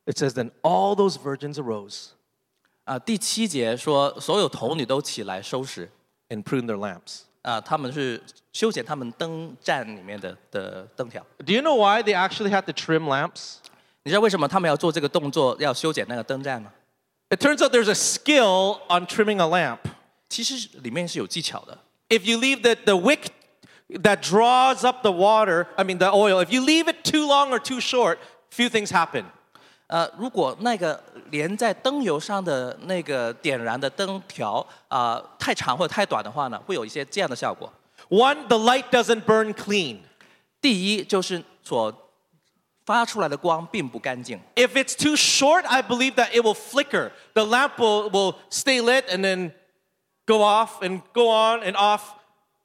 [0.05, 2.07] It says, Then all those virgins arose
[2.89, 5.89] 啊、第七节说所有童女都起来收拾，
[6.29, 7.21] and pruned their lamps.
[7.41, 8.21] 啊、他们是
[8.53, 11.25] 修剪他们灯站里面的的灯条。
[11.45, 13.57] Do you know why they actually had to trim lamps?
[14.03, 16.71] 你知道为什么他们要做这个动作，要修剪那个灯站吗？
[17.29, 19.79] It turns out there's a skill on trimming a lamp.
[20.29, 21.79] 其实里面是有技巧的。
[22.09, 23.29] If you leave the, the wick
[23.89, 27.49] that draws up the water, I mean the oil, if you leave it too long
[27.49, 28.17] or too short,
[28.51, 29.25] few things happen.
[29.89, 37.71] 呃，如果那个连在灯油上的那个点燃的灯条啊、太长或者太短的话呢，会有一些这样的效果。
[38.09, 39.99] One, the light doesn't burn clean.
[40.59, 41.93] 第一就是所
[42.85, 44.39] 发出来的光并不干净。
[44.55, 47.11] If it's too short, I believe that it will flicker.
[47.33, 49.51] The lamp will, will stay lit and then
[50.25, 52.15] go off and go on and off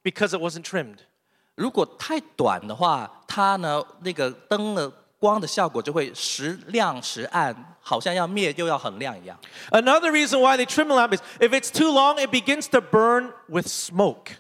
[0.03, 0.99] because it wasn't trimmed.
[1.55, 9.39] 如果太短的话，它呢那个灯的 光的效果就会时亮时暗，好像要灭又要很亮一样。
[9.71, 12.81] Another reason why they trim a lamp is if it's too long, it begins to
[12.81, 14.37] burn with smoke.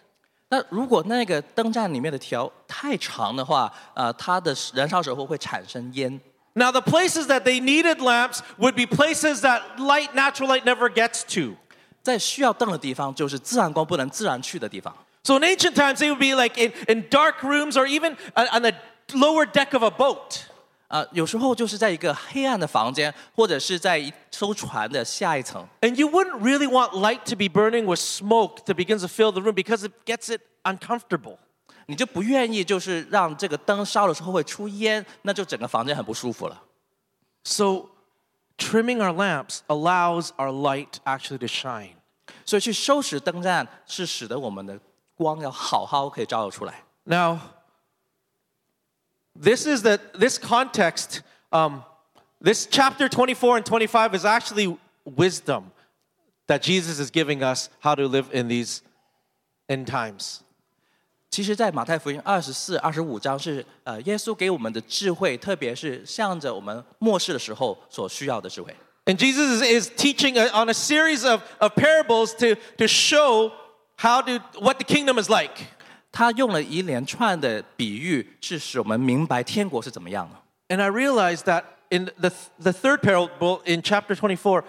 [0.48, 6.20] 那如果那个灯站里面的条太长的话，呃，它的燃烧时候会产生烟。
[6.54, 10.88] Now, the places that they needed lamps would be places that light, natural light, never
[10.88, 11.54] gets to.
[12.02, 14.92] 在需要灯的地方，就是自然光不能自然去的地方。
[15.22, 18.48] So in ancient times, they would be like in, in dark rooms or even on
[18.48, 18.72] on the
[19.12, 20.46] lower deck of a boat.
[20.94, 29.06] 啊、有时候就是在一个黑暗的房间，或者是在一艘船的下一层， And you wouldn't really want light to be burning with smoke that begins to
[29.06, 31.36] fill the room because it gets it uncomfortable.
[31.86, 36.60] 你就不愿意就是让这个灯烧的时候会出烟，那就整个房间很不舒服了。
[37.44, 37.86] So
[38.58, 41.94] trimming our lamps allows our light actually to shine.
[42.44, 44.78] 所以去收拾灯站，是使得我们的
[45.14, 46.82] 光要好好可以照耀出来。
[47.04, 47.38] Now,
[49.34, 51.22] this is the this context.
[51.52, 51.84] Um,
[52.40, 55.72] this chapter 24 and 25 is actually wisdom
[56.46, 58.82] that Jesus is giving us how to live in these
[59.68, 60.40] end times.
[61.30, 68.74] 其实，在马太福音二十四、二十五章是呃耶稣给我们的智慧，特别是向着我们末世的时候所需要的智慧。
[69.06, 73.52] And Jesus is, is teaching a- on a series of, of parables to, to show
[73.96, 75.66] how to, what the kingdom is like.
[76.14, 80.36] 他用了一连串的比喻，是使我们明白天国是怎么样的。
[80.68, 84.64] And I realized that in the, the third parable in chapter 24,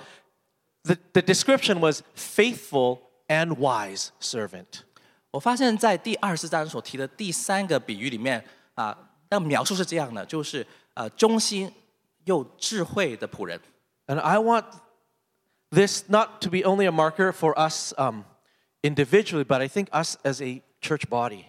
[0.84, 4.84] the, the description was faithful and wise servant.
[5.32, 8.98] 我发现，在第二十四章所提的第三个比喻里面啊，
[9.30, 10.66] 那描述是这样的，就是
[10.96, 11.72] 呃忠心
[12.26, 13.60] 又智慧的仆人。
[14.08, 14.66] And I want
[15.70, 18.26] this not to be only a marker for us um,
[18.82, 21.44] individually, but I think us as a church body.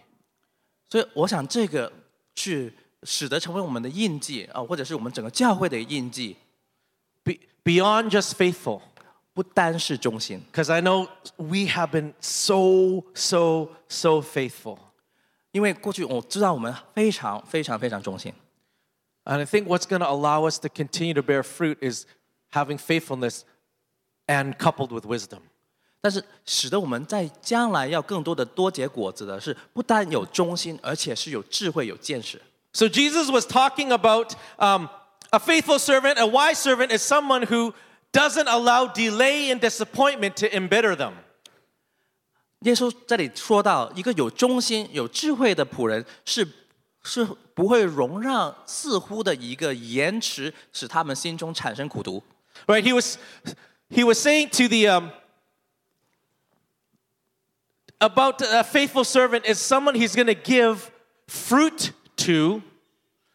[0.89, 1.91] 所以，我想这个
[2.35, 2.71] 是
[3.03, 6.37] 使得成为我们的印记啊，或者是我们整个教会的印记，
[7.23, 7.33] Be,
[7.63, 8.81] beyond just faithful.
[9.33, 10.45] 不单是忠心。
[10.51, 14.77] Because I know we have been so, so, so faithful.
[15.51, 18.33] 因为过去我知道我们非常非常非常忠心，
[19.23, 22.05] And I think what's going to allow us to continue to bear fruit is
[22.51, 23.41] having faithfulness
[24.27, 25.39] and coupled with wisdom.
[26.01, 32.41] 但是使得我们在将来要更多的多结果子的是，不但有忠心，而且是有智慧、有见识。
[32.73, 34.87] So Jesus was talking about um,
[35.29, 37.73] a faithful servant, a wise servant is someone who
[38.11, 41.13] doesn't allow delay and disappointment to embitter them.
[42.61, 46.47] 耶稣这里说到，一个有忠心、有智慧的仆人是
[47.03, 52.23] 是不会容让似乎的一个延迟，使他们心中产生苦毒。
[52.65, 52.81] Right?
[52.81, 53.17] He was,
[53.89, 55.11] he was saying to the, um,
[57.99, 60.91] about a faithful servant is someone he's going to give
[61.27, 62.61] fruit to,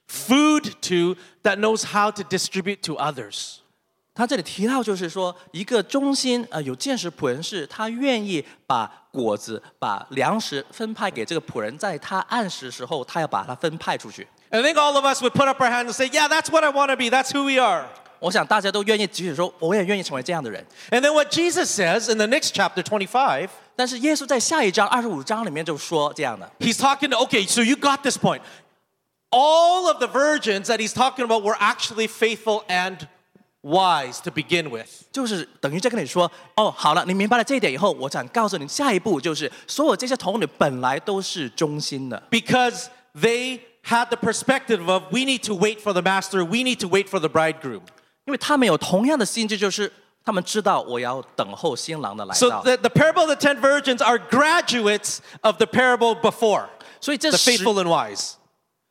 [0.07, 3.61] food to, that knows how to distribute to others.
[4.15, 14.27] 他这里提到，就是说，一个忠心呃有见识仆人是，他愿意把果子、把粮食分派给这个仆人，在他按时时候，他要把它分派出去。
[14.51, 16.51] And I think all of us would put up our hands and say, Yeah, that's
[16.51, 17.11] what I want to be.
[17.11, 17.87] That's who we are.
[18.19, 20.67] 我想大家都愿意，即使说我也愿意成为这样的人。
[20.91, 27.47] And then what Jesus says in the next chapter 25, 但是耶稣在下一章二十五章里面就说这样的， he's talking to, okay,
[27.47, 28.41] so you got this point.
[29.31, 33.07] All of the virgins that he's talking about were actually faithful and
[33.63, 34.89] wise to begin with.
[35.13, 46.65] 就是等于在跟你说，哦，好了，你明白了这一点以后，我想告诉你，下一步就是所有这些童女本来都是忠心的， Because they had the perspective of we need to wait for the master, we
[46.65, 47.83] need to wait for the bridegroom.
[48.25, 49.93] 因为他们有同样的心智，就是
[50.25, 52.63] 他们知道我要等候新郎的来 So 到。
[52.63, 56.69] the, the parable of the ten virgins are graduates of the parable before,
[57.01, 58.33] 所以这 the 十 faithful and wise.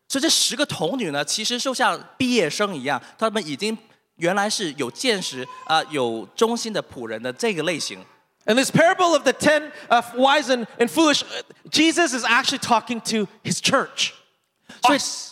[0.10, 3.78] 所以这十个童女呢，其实就像毕业生一样，她们已经
[4.16, 8.04] 原来是有见识啊、有忠心的仆人的这个类型。
[8.46, 12.60] And this parable of the ten uh, wise and, and foolish, uh, Jesus is actually
[12.60, 14.14] talking to his church.
[14.82, 15.31] 所以 Us.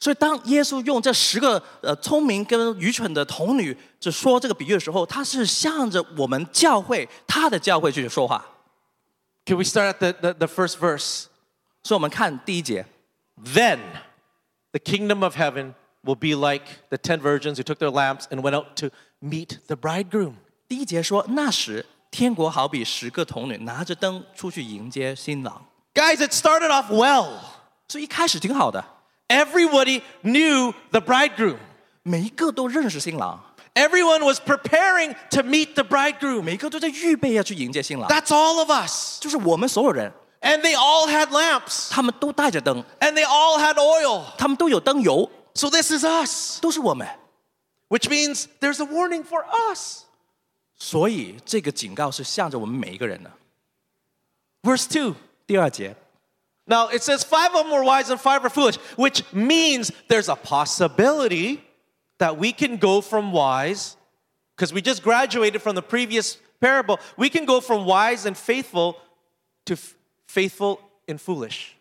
[0.00, 8.44] 所以当耶稣用这十个呃聪明跟愚蠢的童女就说这个比喻的时候，他是向着我们教会他的教会去说话。
[9.46, 11.26] Can we start at the, the, the first verse?
[11.82, 12.84] 所以我们看第一节，
[13.42, 13.78] Then
[14.72, 15.74] the kingdom of heaven
[16.04, 18.90] will be like the ten virgins who took their lamps and went out to
[19.22, 20.34] meet the bridegroom.
[20.68, 25.64] 第一节说那时天国好比十个童女拿着灯出去迎接新郎。
[25.94, 27.38] Guys, it started off well.
[27.88, 28.84] 所以一开始挺好的，
[29.30, 31.58] Everybody knew the bridegroom.
[32.02, 33.40] 每一个都认识新郎，
[33.74, 36.42] Everyone was preparing to meet the bridegroom.
[36.42, 38.08] 每一个都在预备要去迎接新郎。
[38.08, 39.20] That's all of us.
[39.20, 41.90] 就是我们所有人， And they all had lamps.
[41.90, 44.24] 他们都带着灯， And they all had oil.
[44.38, 46.60] 他们都有灯油， So this is us.
[46.60, 47.08] 都是我们。
[47.88, 50.02] Which means there's a warning for us.
[50.78, 53.32] 所以这个警告是向着我们每一个人的。
[54.62, 55.14] Verse 2.
[55.46, 55.94] 第二节，
[56.70, 60.28] Now it says five of them were wise and five were foolish, which means there's
[60.28, 61.60] a possibility
[62.18, 63.96] that we can go from wise,
[64.56, 68.96] because we just graduated from the previous parable, we can go from wise and faithful
[69.66, 69.94] to f-
[70.26, 71.74] faithful and foolish.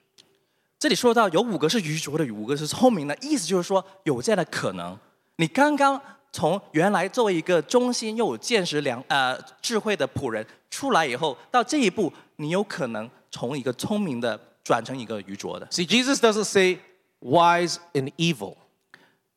[0.77, 4.95] 这里说到有五个是愚拙的，有五个是聪明的，意思就是说有这样的可能。
[5.37, 5.99] 你刚刚
[6.31, 15.67] 从原来作为一个忠心又有见识良呃智慧的仆人出来以后，到这一步，你有可能从一个聪明的 转成一个愚拙的。
[15.71, 16.79] See, Jesus doesn't say
[17.19, 18.55] wise and evil.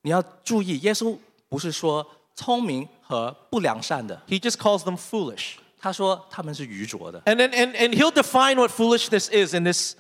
[0.03, 5.57] 你要注意，耶稣不是说聪明和不良善的， He just calls them foolish.
[5.81, 7.21] 他说他们是愚拙的。
[7.23, 9.95] And then and, and he'll define what foolishness is in this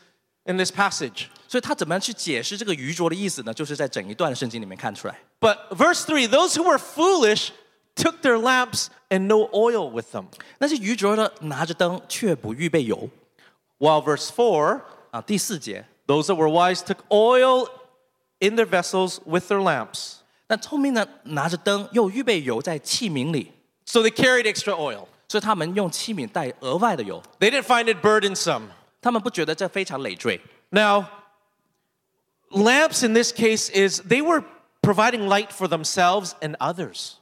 [0.44, 1.26] in this passage.
[1.46, 3.54] 所以他怎么样去解释这个愚拙的意思呢？
[3.54, 5.18] 就是在整一段圣经里面看出来。
[5.40, 7.50] But verse 3 those who were foolish
[7.96, 10.26] took their lamps and no oil with them.
[10.58, 13.08] 那些愚拙的拿着灯却不预备油，
[13.78, 14.80] While verse 4
[15.12, 17.68] 啊，第四节， those that were wise took oil
[18.38, 20.16] in their vessels with their lamps.
[20.48, 23.52] 那聪明的拿着灯，又预备油在器皿里，
[23.84, 25.06] So they carried extra oil.
[25.28, 28.62] 所以他们用器皿带额外的油， They didn't find it burdensome.
[29.00, 30.40] 他们不觉得这非常累赘。
[30.70, 31.04] Now,
[32.50, 34.42] lamps in this case is they were
[34.80, 37.12] providing light for themselves and others.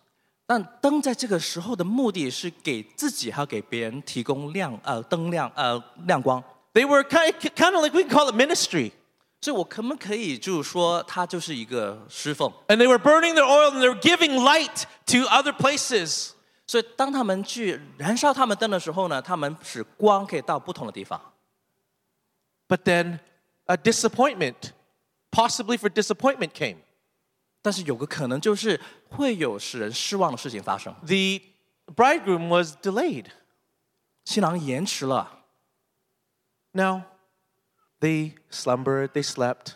[0.46, 8.92] 但灯在这个时候的目的是给自己还有给别人提供亮呃灯亮呃亮光， They were kind kind of like we can call it ministry.
[9.40, 12.52] 所以我可不可以就是说它就是一个侍奉？
[12.68, 16.30] And they were burning their oil and they were giving light to other places.
[16.66, 21.20] 所以当他们去燃烧他们灯的时候呢，他们使光可以到不同的地方。
[22.68, 23.20] But then
[23.66, 24.72] a disappointment,
[25.30, 26.78] possibly for disappointment, came.
[27.62, 31.40] 但是有个可能就是会有使人失望的事情发生， The
[31.94, 33.26] bridegroom was delayed.
[34.24, 35.39] 新郎延迟了，
[36.72, 37.02] Now,
[38.00, 39.72] they slumbered, they slept,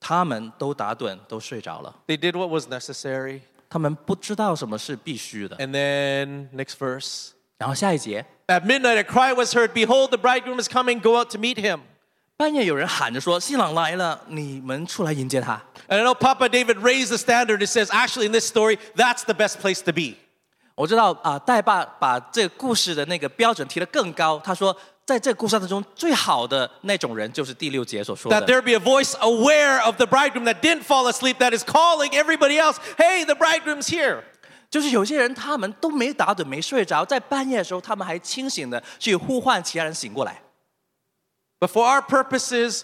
[0.00, 3.40] 他们都打盹，都睡着了， they did what was necessary.
[3.68, 5.56] 他们不知道什么是必须的。
[5.56, 7.30] And then, next verse.
[7.58, 11.38] 然后下一节， At midnight, a cry was heard Behold, the bridegroom is coming, go out to
[11.38, 11.80] meet him.
[12.36, 15.62] 半夜有人喊着说：“新郎来了，你们出来迎接他。
[15.88, 17.64] And I know Papa David raised the standard.
[17.64, 20.16] It says, actually, in this story, that's the best place to be.
[20.74, 24.40] ”我知道啊，戴爸把这个故事的那个标准提得更高。
[24.40, 24.76] 他说，
[25.08, 31.34] 在这个故事当中，最好的那种人就是第六节所说 That 的， there be a voice aware of the bridegroom that didn't fall asleep,
[31.38, 34.22] that is calling everybody else, hey, the bridegroom's here.
[34.70, 40.42] 就是有些人他们都没打盹、没睡着，在半夜的时候，他们还清醒的去呼唤其他人醒过来。
[41.60, 42.82] But for our purposes,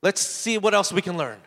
[0.00, 1.38] let's see what else we can learn.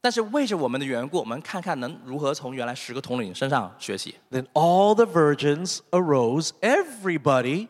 [0.00, 4.16] 但是为着我们的缘故，我们看看能如何从原来十个统领身上学习。
[4.30, 7.68] Then all the virgins arose, everybody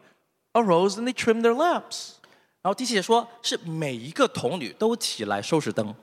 [0.53, 2.15] arose, and they trimmed their lamps.
[2.63, 5.95] 然后第七节说，是每一个童女都起来收拾灯，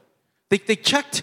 [0.49, 1.21] They, they checked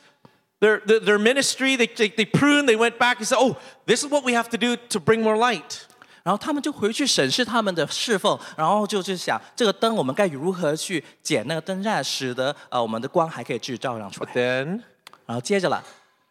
[0.61, 3.57] their, their, their ministry, they, they, they pruned, they went back and said, oh,
[3.87, 5.87] this is what we have to do to bring more light.
[6.23, 14.33] 然后他们就回去审视他们的侍奉，然后就是想这个灯我们该如何去剪那个灯扇，使得呃我们的光还可以继续照亮出来。
[14.35, 14.83] Then
[15.25, 15.83] 然后接着了，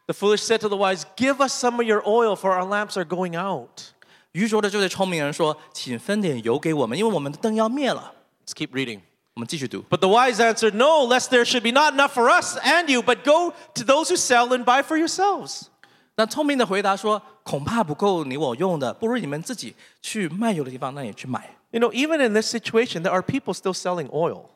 [0.06, 2.97] the foolish said to the wise, Give us some of your oil, for our lamps
[2.97, 3.93] are going out.
[4.34, 8.14] 愚拙的就对聪明人说：“请分点油给我们，因为我们的灯要灭了。
[8.45, 9.02] Let's keep reading.
[9.36, 9.84] ”我们继续读。
[9.89, 13.02] But the wise answered, No, lest there should be not enough for us and you,
[13.02, 15.68] but go to those who sell and buy for yourselves.
[16.16, 21.56] 那聪明的回答说：“恐怕不够你我用的，不如你们自己去卖油的地方那里去买。
[21.72, 24.47] You know, even in this situation, there are people still selling oil.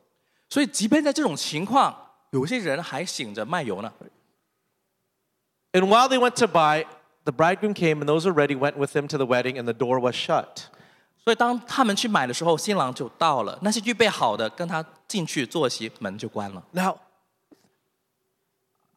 [0.50, 1.96] ”所以，即便在这种情况，
[2.32, 3.94] 有些人还醒着卖油呢。
[5.72, 6.86] And while they went to buy,
[7.28, 9.66] the bridegroom came, and those who were ready went with him to the wedding, and
[9.66, 10.70] the door was shut.
[11.24, 13.58] 所以，当他们去买的时候，新郎就到了。
[13.62, 16.62] 那些预备好的跟他进去坐席，门就关了。
[16.72, 16.98] Now,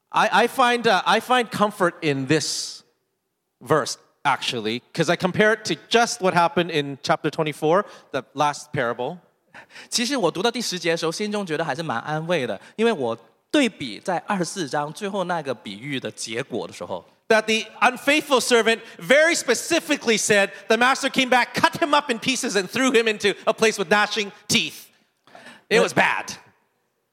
[0.09, 2.83] I, I, find, uh, I find comfort in this
[3.61, 8.73] verse, actually, because I compare it to just what happened in chapter 24, the last
[8.73, 9.19] parable.
[9.89, 13.17] 其实我读到第十节的时候，心中觉得还是蛮安慰的，因为我
[13.51, 22.11] 对比在二十四章最后那个比喻的结果的时候， That the unfaithful servant very specifically said the master came back, cut him up
[22.11, 24.85] in pieces, and threw him into a place with gnashing teeth.
[25.69, 26.27] It was bad.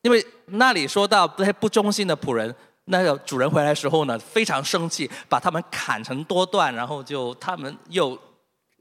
[0.04, 2.54] 因为那里说到那些不忠心的仆人，
[2.86, 8.16] 那个主人回来的时候呢，非常生气，把他们砍成多段，然后就他们又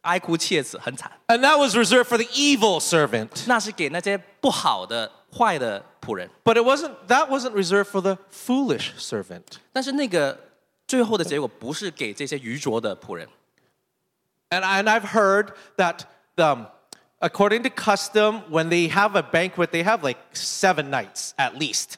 [0.03, 1.11] 哀哭切齿，很惨。
[1.29, 3.29] And that was reserved for the evil servant.
[3.47, 9.59] 那是给那些不好的、 坏的仆人， But it wasn't, that wasn't reserved for the foolish servant.
[9.73, 10.39] 但是那个
[10.87, 13.29] 最后的结果不是给这些愚拙的仆人。
[14.51, 16.05] And, I, and I've heard that
[16.37, 16.67] um,
[17.21, 21.95] according to custom, when they have a banquet, they have like seven nights at least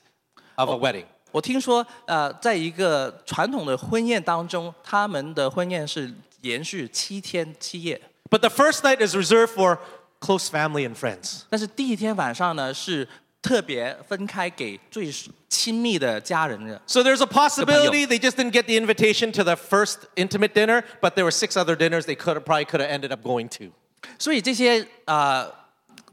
[0.55, 1.07] of a wedding.
[1.33, 8.01] 我听说，呃，在一个传统的婚宴当中，他们的婚宴是延续七天七夜，
[8.31, 9.79] But the first night is reserved for
[10.21, 11.43] close family and friends.
[11.51, 13.09] 但是第一天晚上呢，是
[13.43, 15.13] 特别分开给最
[15.49, 16.81] 亲密的家人的。
[16.87, 20.83] So there's a possibility they just didn't get the invitation to the first intimate dinner,
[21.01, 23.49] but there were six other dinners they could have probably could have ended up going
[23.59, 23.73] to.
[24.19, 25.55] 所以这些啊、呃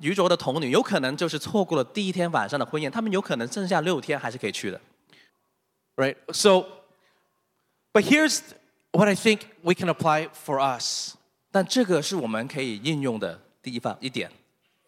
[0.01, 4.81] 愚拙的童女，有可能就是错过了第一天晚上的婚宴，他们有可能剩下六天还是可以去的。
[5.95, 6.15] Right?
[6.33, 6.65] So,
[7.93, 8.39] but here's
[8.91, 11.15] what I think we can apply for us.
[11.51, 14.31] 但这个是我们可以应用的第一方一点，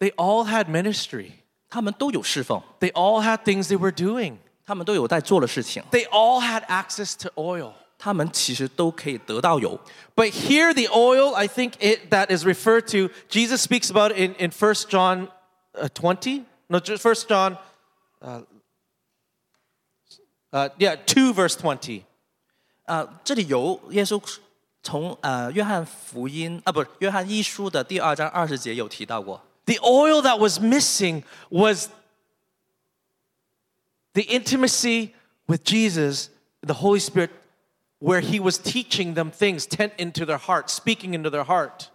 [0.00, 1.32] They all had ministry.
[1.68, 4.36] 他们都有侍奉， They all had things they were doing.
[4.64, 7.72] 他们都有在做的事情， They all had access to oil.
[7.98, 9.78] 他们其实都可以得到油。
[10.14, 14.18] But here, the oil, I think it, that is referred to, Jesus speaks about it
[14.18, 15.28] in, in 1 John
[15.74, 16.44] uh, 20.
[16.68, 17.56] No, just 1 John
[20.52, 22.02] Uh, yeah, 2 verse 20.
[22.86, 24.22] 呃，这里有耶稣
[24.84, 31.88] 从呃约翰福音啊，不是约翰一书的第二章二十节有提到过， The oil that was missing was
[34.12, 35.14] the intimacy
[35.46, 36.28] with Jesus,
[36.60, 37.30] the Holy Spirit,
[37.98, 41.88] where He was teaching them things, tent into their heart, speaking into their heart.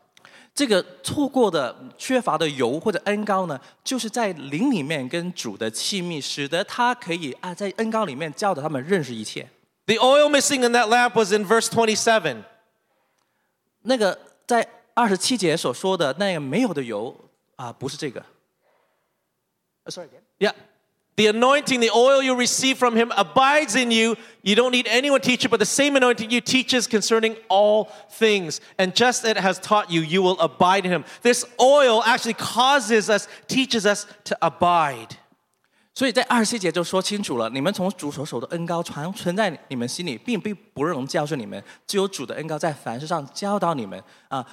[0.55, 9.47] 这个错过的、缺乏的油或者恩膏呢，就是在灵里面跟主的亲密，使得他可以啊在恩膏里面教导他们认识一切。
[9.85, 12.43] The oil missing in that lamp was in verse 27.
[13.83, 17.15] 那个在二十七节所说的那个没有的油
[17.56, 18.24] 啊、呃，不是这个。
[19.86, 20.22] Sorry again.
[20.38, 20.52] Yeah.
[21.16, 24.16] The anointing, the oil you receive from him abides in you.
[24.42, 27.86] You don't need anyone to teach you, but the same anointing you teaches concerning all
[28.10, 28.60] things.
[28.78, 31.04] And just as it has taught you, you will abide in him.
[31.22, 35.10] This oil actually causes us, teaches us to abide.
[35.94, 43.96] 所以在二十七节就说清楚了，你们从主所受的恩膏常存在你们心里，并并不容教训你们，只有主的恩膏在凡事上教导你们
[44.26, 44.46] 啊、呃，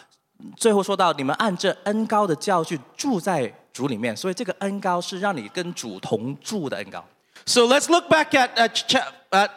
[0.58, 7.04] 最后说到，你们按这恩高的教训住在主里面，所以这个恩高是让你跟主同住的恩高。
[7.46, 8.84] So let's look back at, at,
[9.32, 9.50] at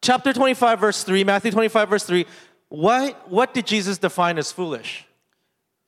[0.00, 2.26] chapter 25, verse 3, Matthew 25, verse 3.
[2.68, 5.04] Why, what did Jesus define as foolish?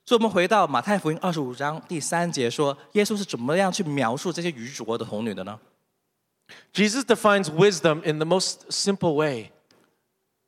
[0.06, 5.58] 所以，我们回到马太福音二十五章第三节说，耶稣是怎么样去描述这些愚拙的童女的呢
[6.74, 9.50] ？Jesus defines wisdom in the most simple way.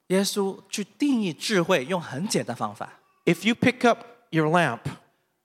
[0.09, 2.92] 耶稣去定义智慧，用很简单方法。
[3.26, 4.82] If you pick up your lamp,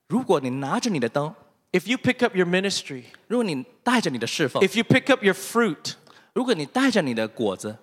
[0.08, 1.34] 如果你拿着你的灯，
[1.72, 5.94] if you pick up your ministry, 如果你带着你的侍奉， if you pick up your fruit,
[6.32, 7.76] 如果你带着你的果子，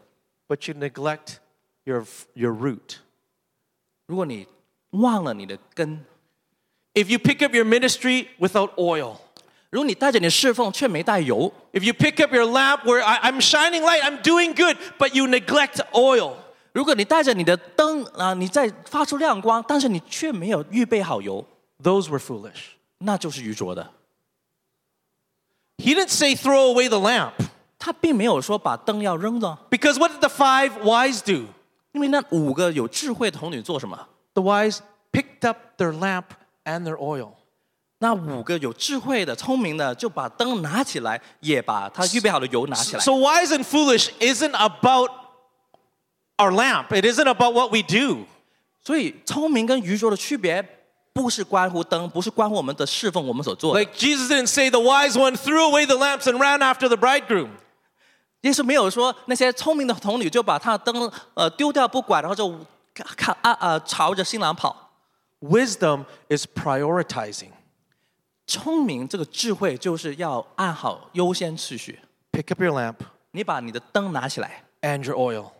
[0.48, 1.36] but you neglect
[1.84, 2.98] your, your root,
[4.08, 4.48] 如果你
[4.92, 6.06] 忘了你的根，
[6.94, 9.18] if you pick up your ministry without oil,
[9.70, 14.78] 如果你带着你的侍奉却没带油， if you pick up your lamp where I, I'm shining light, I'm doing good,
[15.00, 16.36] but you neglect oil,
[16.78, 21.46] 如果你带着你的灯啊，你在发出亮光，但是你却没有预备好油，
[21.82, 22.74] those were foolish.
[23.00, 23.92] 那就是愚拙的。
[25.78, 27.34] He didn't say throw away the lamp,
[27.78, 31.46] 他并没有说把灯要扔了， because what did the five wise do?
[31.92, 34.08] 因为那五个有智慧的童女做什么？
[34.34, 34.80] The wise
[35.12, 36.26] picked up their lamp
[36.64, 37.34] and their oil.
[38.00, 43.00] 那五个有智慧的、聪明的，就把灯拿起来，也把他预备好的油拿起来。
[43.00, 45.10] So wise and foolish isn't about
[46.38, 46.88] our lamp.
[46.92, 48.26] It isn't about what we do.
[48.82, 50.62] 所以，聪明跟愚拙的区别，
[51.14, 53.80] 不是关乎灯，不是关乎我们的侍奉，我们所做的。
[53.80, 56.98] Like Jesus didn't say the wise one threw away the lamps and ran after the
[56.98, 57.50] bridegroom.
[58.42, 62.54] 耶稣没有说那些聪明的童女就把他的灯呃丢掉不管，然后就
[62.94, 64.92] 看啊呃朝着新郎跑。
[65.40, 67.52] Wisdom is prioritizing.
[68.46, 72.00] 聪明这个智慧就是要按好优先次序。
[72.34, 72.96] Pick up your lamp
[73.32, 75.52] 你把你的灯拿起来， and your oil.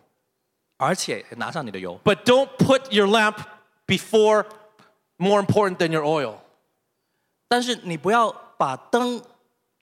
[0.78, 3.36] 而且拿上你的油， But don't put your lamp
[3.86, 4.46] before
[5.16, 6.34] more important than your oil.
[7.48, 9.22] 但是你不要把灯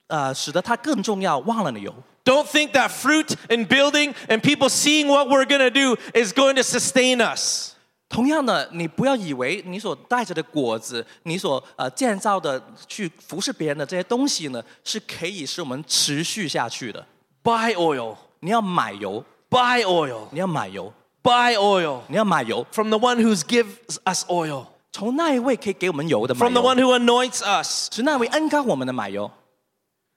[0.07, 1.93] 呃使得它更重要，忘了你油。
[2.23, 6.31] Don't think that fruit and building and people seeing what we're going to do is
[6.31, 7.71] going to sustain us.
[8.07, 17.05] 同样的，你不要以为你所带着的果子，你所呃建造的去服侍别人的这些东西呢，是可以使我们持续下去的。
[17.43, 18.15] Buy oil.
[18.39, 20.27] 你要买油， Buy oil.
[20.31, 20.91] 你要买油，
[21.21, 26.87] Buy oil 你要买油， from the one who gives us oil, 从那一位可以给我们油的买 from the one 油，
[26.87, 29.31] who anoints us, 是那位恩高我们的买油，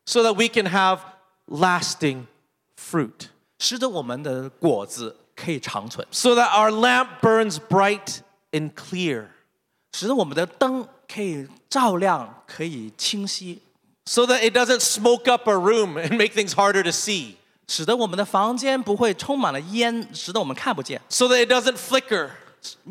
[0.06, 1.00] so that we can have
[1.48, 2.24] lasting
[2.76, 3.28] fruit,
[3.58, 8.18] 使得我们的果子可以长存， so that our lamp burns bright
[8.52, 9.26] and clear,
[9.92, 13.60] 使得我们的灯可以照亮，可以清晰，
[14.06, 17.36] so that it doesn't smoke up our room and make things harder to see,
[17.70, 22.30] 使得我们的房间不会充满了烟，使得我们看不见， so that it doesn't flicker.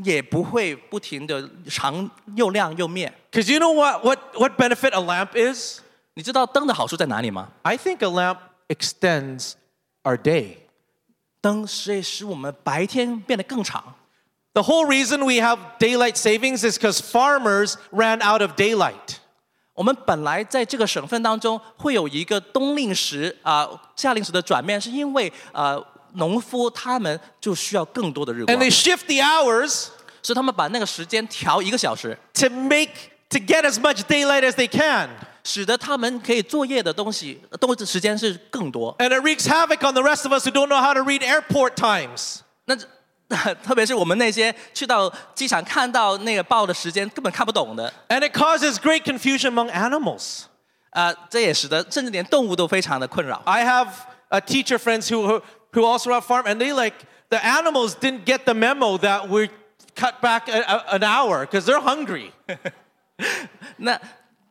[0.04, 3.12] 也不会不停的长又亮又灭。
[3.30, 5.80] Because you know what, what, what benefit a lamp is?
[6.14, 7.50] 你知道灯的好处在哪里吗？
[7.64, 8.38] I think a lamp
[8.70, 9.54] extends
[10.04, 10.60] our day.
[11.42, 13.96] 灯是使我们白天变得更长。
[14.54, 19.18] The whole reason we have daylight savings is because farmers ran out of daylight.
[19.80, 25.84] 我们本来在这个省份当中会有一个冬令时啊、夏令时的转变，是因为呃
[26.14, 29.88] 农夫他们就需要更多的日光 And，they shift the hours
[30.22, 32.92] 所以他们把那个时间调一个小时， to make
[33.30, 35.10] to get as much daylight as they can.
[35.44, 38.96] 使得他们可以作业的东西都时间是更多。
[38.98, 41.20] And it wreaks havoc on the rest of us who don't know how to read
[41.20, 42.40] airport times.
[42.66, 42.76] 那
[43.64, 50.44] 特别是我们那些去到机场看到那个报的时间根本看不懂的 And it causes great confusion among animals.
[50.92, 53.42] 啊、这也使得甚至连动物都非常的困扰。
[53.46, 53.88] I have
[54.30, 55.42] uh, teacher friends who, who,
[55.74, 59.50] who also have farm, and they like, the animals didn't get the memo that we
[59.96, 62.32] cut back a, a- an hour because they're hungry.
[63.78, 64.00] 那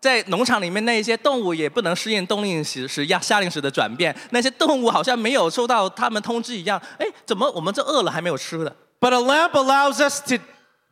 [0.00, 8.76] 在农场里面，那一些动物也不能适应冬令时时夏夏令时的转变，那些动物好像没有收到他们通知一样，哎，怎么我们这饿了还没有吃的？
[9.00, 10.36] But a lamp allows us to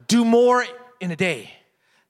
[0.08, 0.64] do more
[1.00, 1.46] in a day.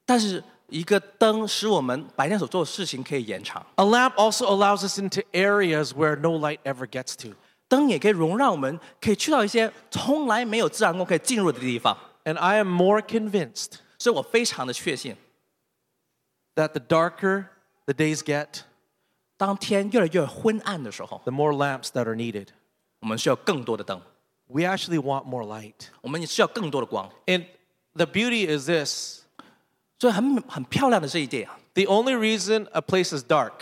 [0.06, 7.34] 但是一个灯使我们白天所做的事情可以延长， A lamp also allows us into areas where no light ever gets to.
[7.68, 11.96] 灯也可以容让我们可以去到一些从来没有自然光可以进入的地方。
[12.24, 15.16] And I am more convinced 所以我非常的确信，
[16.56, 17.46] that the darker
[17.86, 18.62] the days get,
[19.36, 22.48] 当天越来越昏暗的时候， the more lamps that are needed.
[23.00, 24.00] 我们需要更多的灯，
[24.46, 25.88] We actually want more light.
[26.00, 27.10] 我们也需要更多的光。
[27.26, 27.46] And
[27.94, 29.22] the beauty is this
[29.98, 33.52] 所以很很漂亮的这一点啊， the only reason a place is dark,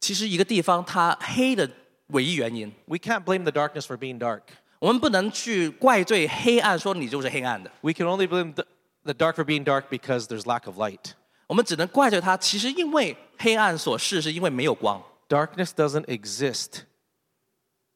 [0.00, 1.68] 其实一个地方它黑的
[2.08, 4.42] 唯一原因， we can't blame the darkness for being dark.
[4.78, 7.70] 我们不能去怪罪黑暗，说你就是黑暗的。
[7.80, 8.66] We can only blame the,
[9.04, 11.14] the dark for being dark because there's lack of light.
[11.50, 16.80] 我们只能怪罪它，其实因为黑暗所示，是因为没有光， Darkness doesn't exist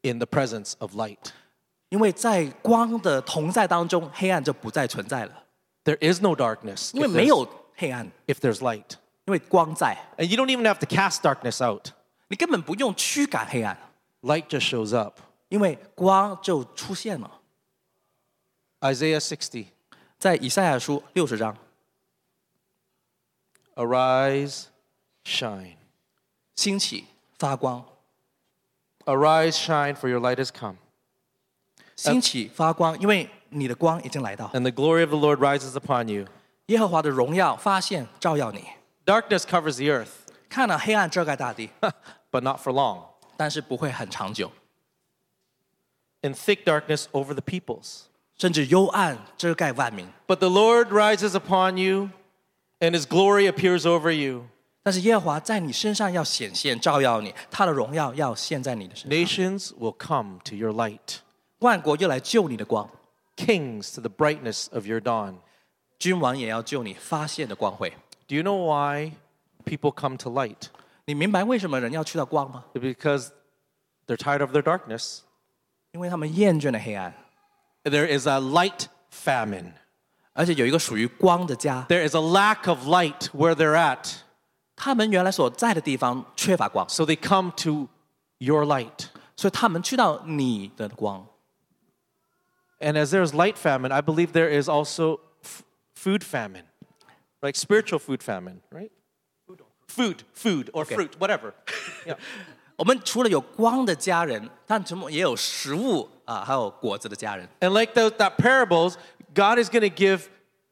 [0.03, 1.19] in the presence of light.
[1.89, 5.45] 因为在光的同在当中，黑暗就不再存在了，
[5.85, 8.93] There is no darkness 因为 if 没 there's, 有黑暗， if there's light.
[9.25, 11.89] 因为光在， And you don't even have to cast darkness out.
[12.29, 13.77] 你根本不用驱赶黑暗，
[14.23, 15.19] Light just shows up.
[15.49, 17.41] 因为光就出现了。
[18.81, 19.67] Isaiah 60.
[20.19, 21.57] 在以赛亚书六十章，
[23.75, 24.65] Arise,
[25.25, 25.77] shine.
[26.57, 27.07] 兴起
[27.39, 27.85] 发光，
[29.07, 30.77] Arise, shine, for your light has come.
[31.97, 36.27] 兴起发光，因为你的光已经来到， And the glory of the Lord rises upon you.
[36.67, 38.65] 耶和华的荣耀发现照耀你。
[39.05, 40.11] Darkness covers the earth,
[40.49, 41.71] 看了黑暗遮盖大地，
[42.31, 43.05] but not for long.
[43.37, 44.53] 但是不会很长久，
[46.23, 48.03] And thick darkness over the peoples.
[48.37, 50.07] 甚至幽暗遮盖万民。
[50.27, 52.11] But the Lord rises upon you,
[52.85, 54.47] and his glory appears over you.
[54.83, 59.19] 但是耶和华在你身上要显现，照耀你，他的荣耀要现在你的身上。
[59.19, 61.19] Nations will come to your light,
[61.59, 62.89] 万国又来救你的光，
[63.37, 65.35] kings to the brightness of your dawn.
[65.99, 67.91] 君王也要救你发现的光辉。
[68.27, 69.13] Do you know why
[69.67, 70.69] people come to light?
[71.05, 72.65] 你明白为什么人要去到光吗？
[72.73, 73.29] Because
[74.07, 75.19] they're tired of their darkness.
[75.93, 77.13] 因为他们厌倦了黑暗，
[77.85, 79.73] There is a light famine.
[80.35, 81.85] 而且有一个属于光的家。
[81.89, 84.13] There is a lack of light where they're at.
[84.77, 87.89] 他们原来所在的地方缺乏光， So they come to
[88.39, 89.07] your light.
[89.37, 91.27] 所以他们去到你的光。
[92.79, 95.63] And as there's light famine, I believe there is also f-
[95.95, 96.65] food famine,
[97.43, 98.91] like spiritual food famine, right?
[99.87, 100.95] Food, food, or Okay.
[100.95, 101.53] fruit, whatever.
[102.07, 102.17] yeah.
[102.77, 107.47] 我们除了有光的家人，但什么也有食物啊，还有果子的家人。
[107.61, 108.95] And like those, that parables,
[109.35, 110.29] God is going to give,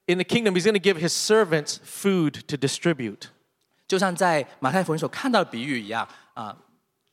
[0.07, 3.29] in the kingdom, He's going to give His servants food to distribute.
[3.87, 6.57] 就像在马太福音所看到的比喻一样啊，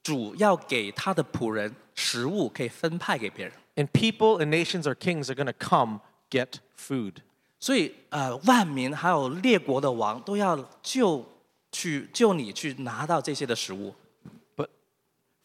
[0.03, 3.53] 主要给他的仆人食物，可以分派给别人。
[3.75, 7.15] And people and nations or kings are going to come get food.
[7.59, 11.25] 所以呃，万民还有列国的王都要救
[11.71, 13.95] 去救你去拿到这些的食物。
[14.55, 14.67] But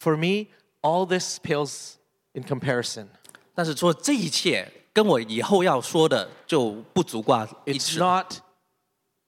[0.00, 0.48] for me,
[0.82, 1.94] all this pales
[2.32, 3.06] in comparison.
[3.54, 7.98] 但是说这一切 跟我以后要说的就不足挂一 It's 致。
[7.98, 8.38] not,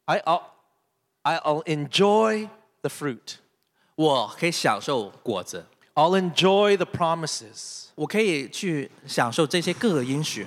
[0.06, 0.42] I, I'll,
[1.22, 2.48] I'll enjoy
[2.80, 3.36] the fruit.
[3.94, 10.46] 我可以享受果子， I'll enjoy the promises, 我可以去享受这些各个应许，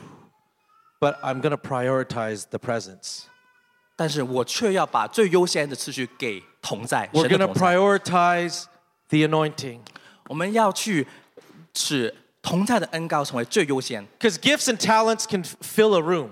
[1.00, 3.24] but I'm going to prioritize the presence.
[3.96, 7.76] 但是我却要把最优先的次序给同在 We're 神的 going to 同在。
[7.78, 8.64] prioritize
[9.08, 9.80] the anointing.
[10.28, 11.08] 我们要去
[11.76, 14.07] 使 同在的恩膏成为最优先。
[14.19, 16.31] Because gifts and talents can fill a room.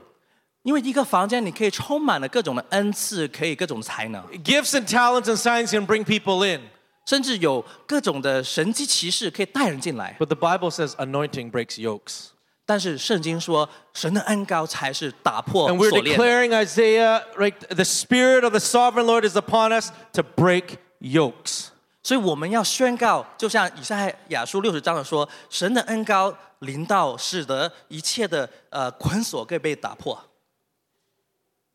[0.63, 4.23] 因为一个房间你可以充满了各种的恩赐，可以各种才能。
[4.45, 6.61] Gifts and talents and signs can bring people in.
[7.07, 10.15] 甚至有各种的神迹奇事可以带人进来。
[10.19, 12.27] But the Bible says anointing breaks yokes.
[12.67, 16.23] 但是圣经说，神的恩膏才是打破 And we're 锁链的。
[16.23, 17.55] declaring Isaiah, right?
[17.71, 21.69] The Spirit of the Sovereign Lord is upon us to break yokes.
[22.03, 30.19] 所以我们要宣告，就像以赛亚书六十章的说：“神的恩膏临到，使得一切的呃捆锁可以被打破。”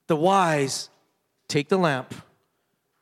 [0.07, 0.85] The wise
[1.47, 2.05] take the lamp，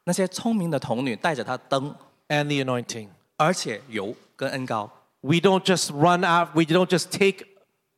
[0.04, 1.96] 那些聪明的童女带着她灯
[2.28, 4.90] ，and the anointing，而且油跟恩膏。
[5.22, 6.50] We don't just run out.
[6.54, 7.46] We don't just take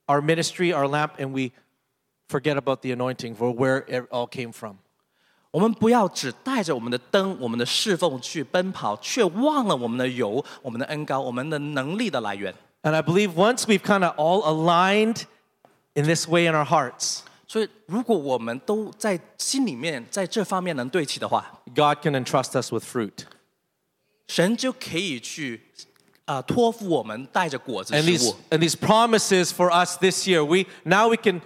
[0.05, 1.51] our ministry, our lamp, and we
[2.27, 4.77] forget about the anointing for where it all came from.
[5.52, 12.54] 我们不要只带着我们的灯、我们的侍奉去奔跑，却忘了我们的油、我们的恩高、我们的能力的来源。
[12.82, 15.22] And I believe once we've kind of all aligned
[15.94, 23.24] in this way in our hearts, 所以，如果我们都在心里面在这方面能对齐的话， God can entrust us with fruit.
[24.28, 25.62] 神就可以去
[26.26, 28.36] 啊、托付我们带着果子 And 食 these 物。
[28.50, 31.40] and these promises for us this year, we now we can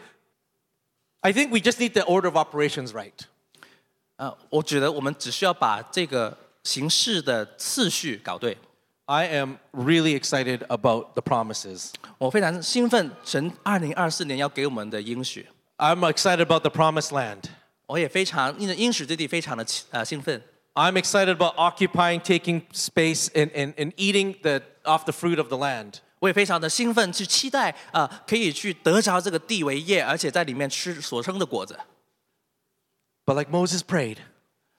[1.20, 3.14] I think we just need the order of operations right.
[4.17, 8.57] 啊、我觉得我们只需要把这个形式的次序搞对。
[9.05, 11.91] I am really excited about the promises.
[12.17, 17.43] 我非常兴奋，神二零二四年要给我们的应许，I'm excited about the promised land.
[17.85, 20.41] 我也非常因为应许之地非常的呃兴奋。
[20.73, 25.57] I'm excited about occupying, taking space, and, and, and eating the, off the fruit of the
[25.57, 25.99] land.
[26.19, 31.79] 我也非常的兴奋，去期待啊、呃可以去得着这个地为业，而且在里面吃所生的果子。
[33.26, 34.18] But like Moses prayed,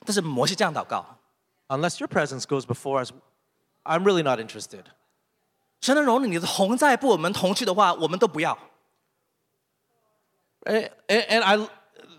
[0.05, 1.05] 但是摩西这样祷告：
[1.67, 3.11] unless your presence goes before us,
[3.83, 4.83] I'm really not interested.
[5.81, 8.57] 神的荣你的同在不我们同去的话，我们都不要。
[10.65, 11.57] And, and I,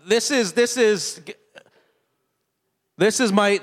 [0.07, 1.19] this is, this is,
[2.97, 3.59] this is my,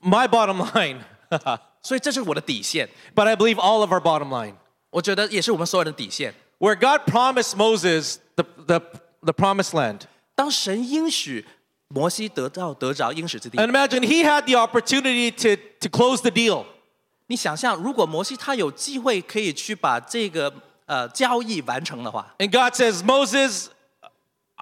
[0.00, 1.02] my bottom line.
[1.82, 4.54] 所以这是我的底线， but I believe all of our bottom line.
[4.90, 6.34] 我觉得也是我们所有人的底线。
[6.58, 8.80] Where God promised Moses the, the,
[9.22, 10.02] the promised land.
[10.34, 11.46] 当神应许
[11.92, 16.64] 摩西得到得着应许之地， And imagine he had the opportunity to, to close the deal.
[17.28, 20.52] 你想象，如果摩西他有机会可以去把这个
[20.86, 23.68] 呃交易完成的话， And God says, Moses,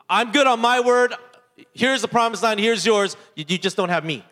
[0.09, 1.15] I'm good on my word.
[1.74, 2.61] Here's the promised land.
[2.61, 3.15] Here's yours.
[3.35, 4.23] You, you just don't have me.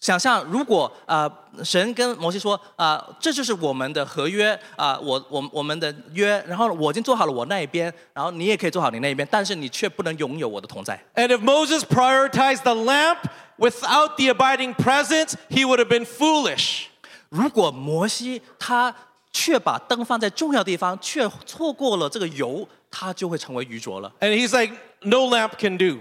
[0.00, 1.30] 想象如果呃
[1.62, 11.00] 神跟摩西说啊、呃这就是我们的合约啊、我我我们的约，然后我已经做好了我那一边，然后你也可以做好你那一边，但是你却不能拥有我的同在。
[11.14, 13.18] And if Moses prioritized the lamp
[13.58, 16.86] without the abiding presence, he would have been foolish.
[17.28, 18.92] 如果摩西他
[19.32, 24.12] 却把灯放在重要地方，却错过了这个油，他就会成为愚拙了。
[24.18, 26.00] And he's like, no lamp can do.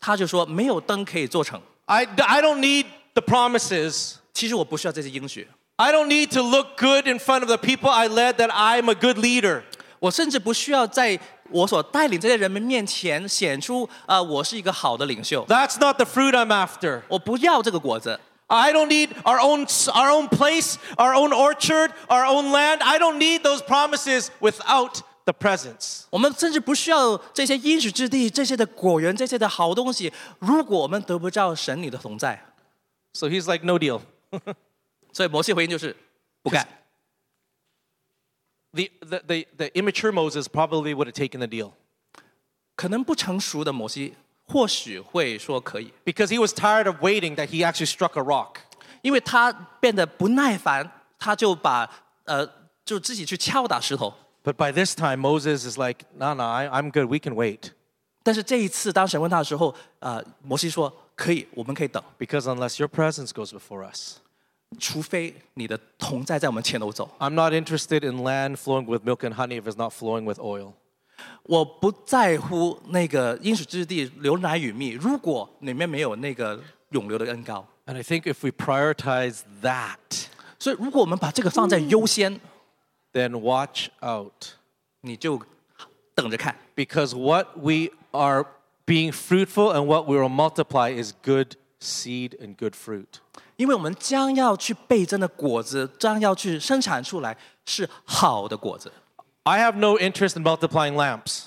[0.00, 1.62] 他就说没有灯可以做成。
[1.84, 2.86] I, I don't need
[3.16, 4.14] the promises.
[4.32, 5.46] 其实我不需要这些应许，
[5.76, 8.90] I don't need to look good in front of the people I led that I'm
[8.90, 9.62] a good leader.
[9.98, 11.18] 我甚至不需要在
[11.50, 15.44] 我所带领这些人们面前显出啊、呃我是一个好的领袖。
[15.46, 17.02] That's not the fruit I'm after.
[17.08, 22.82] 我不要这个果子， I don't need our own, our own place, our own orchard, our own land.
[22.82, 26.02] I don't need those promises without the presence.
[26.10, 30.12] 我们甚至不需要这些应许之地、这些的果园、这些的好东西。
[30.38, 32.42] 如果我们得不到神你的同在，
[33.14, 34.02] So he's like, no deal.
[35.12, 35.94] 所以摩西回应就是
[36.42, 36.66] 不干。
[38.72, 41.72] The, the, the, the immature Moses probably would have taken the deal
[42.74, 44.14] 可能不成熟的摩西
[44.44, 48.56] 或许会说可以， because he was tired of waiting that he actually struck a rock.
[49.02, 51.88] 因为他变得不耐烦，他就把
[52.24, 52.48] 呃
[52.84, 54.14] 就自己去敲打石头。
[54.42, 57.06] But by this time, Moses is like, no, no, I, I'm good.
[57.06, 57.72] We can wait.
[58.26, 64.18] 但是这一次，当神问他的时候，呃，摩西说可以，我们可以等， Because unless your presence goes before us,
[64.78, 67.10] 除非你的同在在我们前头走。
[67.18, 70.38] I'm not interested in land flowing with milk and honey if it's not flowing with
[70.38, 70.72] oil.
[71.44, 76.60] 我不在乎那个应许之地流奶与蜜，如果里面没有那个
[76.90, 77.66] 永流的恩膏。
[77.86, 79.98] And I think if we prioritize that,
[80.58, 82.40] 所以，如果我们把这个放在优先，
[83.12, 84.32] then watch out.
[85.00, 85.40] 你就
[86.14, 88.46] 等着看， Because what we are
[88.86, 93.20] being fruitful and what we will multiply is good seed and good fruit.
[93.56, 98.92] 因为我们将要去倍增的果子，将要去生产出来是好的果子。
[99.44, 101.46] I have no interest in multiplying lamps.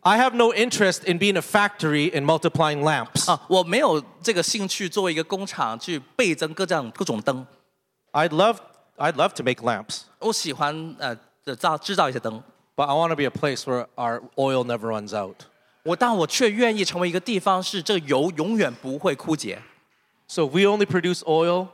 [0.00, 3.30] I have no interest in being a factory in multiplying lamps.
[3.30, 7.46] 啊，我没有这个兴趣作为一个工厂去倍增各样各种灯，
[8.10, 8.56] I'd love,
[8.96, 11.14] I'd love to make lamps, 我喜欢呃
[11.44, 12.42] 制造制造一些灯，
[12.74, 15.44] but I want to be a place where our oil never runs out.
[15.86, 19.60] 我但我却愿意成为一个地方，是这个油永远不会枯竭。
[20.28, 21.68] So if we only produce oil,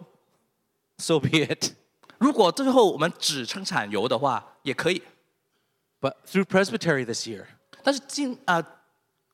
[0.99, 1.73] so be it.
[2.19, 5.03] 如果最后我们只生产油的话，也可以。
[6.01, 7.45] But through Presbytery this year,
[7.83, 8.63] 但是今啊、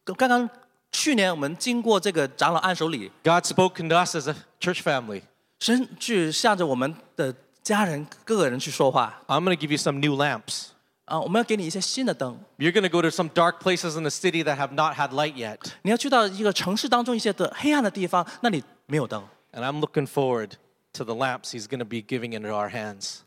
[0.04, 0.50] 刚刚
[0.92, 5.22] 去年我们经过这个长老按手礼， God spoken to us as a church family.
[5.60, 10.66] 神去向着我们的家人各个人去说话 I'm going to give you some new lamps.
[11.08, 12.38] 啊、我们要给你一些新的灯。
[12.56, 15.10] You're going to go to some dark places in the city that have not had
[15.10, 15.58] light yet.
[15.82, 20.52] 你要去到一个城市当中一些的黑暗的地方，那里没有灯， And I'm looking forward
[20.94, 23.18] to the lamps He's going to be giving into our hands.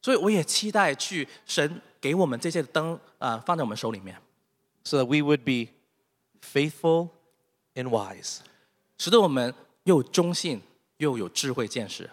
[0.00, 4.16] 所以我也期待去神给我们这些灯啊、放在我们手里面，
[4.84, 5.72] so that we would be
[6.40, 7.10] faithful
[7.74, 8.38] and wise.
[8.96, 9.52] 使得我们
[9.84, 10.62] 又忠信
[10.96, 12.08] 又有智慧见识。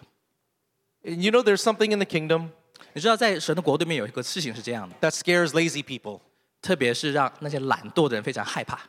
[1.04, 2.50] And you know, there's something in the kingdom
[2.94, 6.20] 你知道，在神的国度里面有一个事情是这样的， that scares lazy people.
[6.62, 8.80] 特别是让那些懒惰的人非常害怕，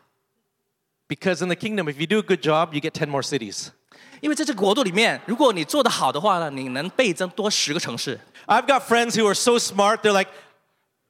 [1.09, 3.69] Because in the kingdom, if you do a good job, you get 10 more cities.
[4.21, 8.19] 因为在这个国度里面，如果你做得好的话呢，你能倍增多十个城市。
[8.47, 10.31] I've got friends who are so smart, they're like,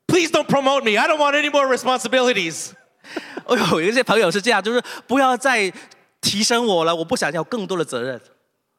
[0.09, 0.99] please don't promote me.
[0.99, 2.73] I don't want any more responsibilities.
[3.45, 5.73] 我有一些朋友是这样，就是不要再
[6.21, 8.21] 提升我了，我不想要更多的责任。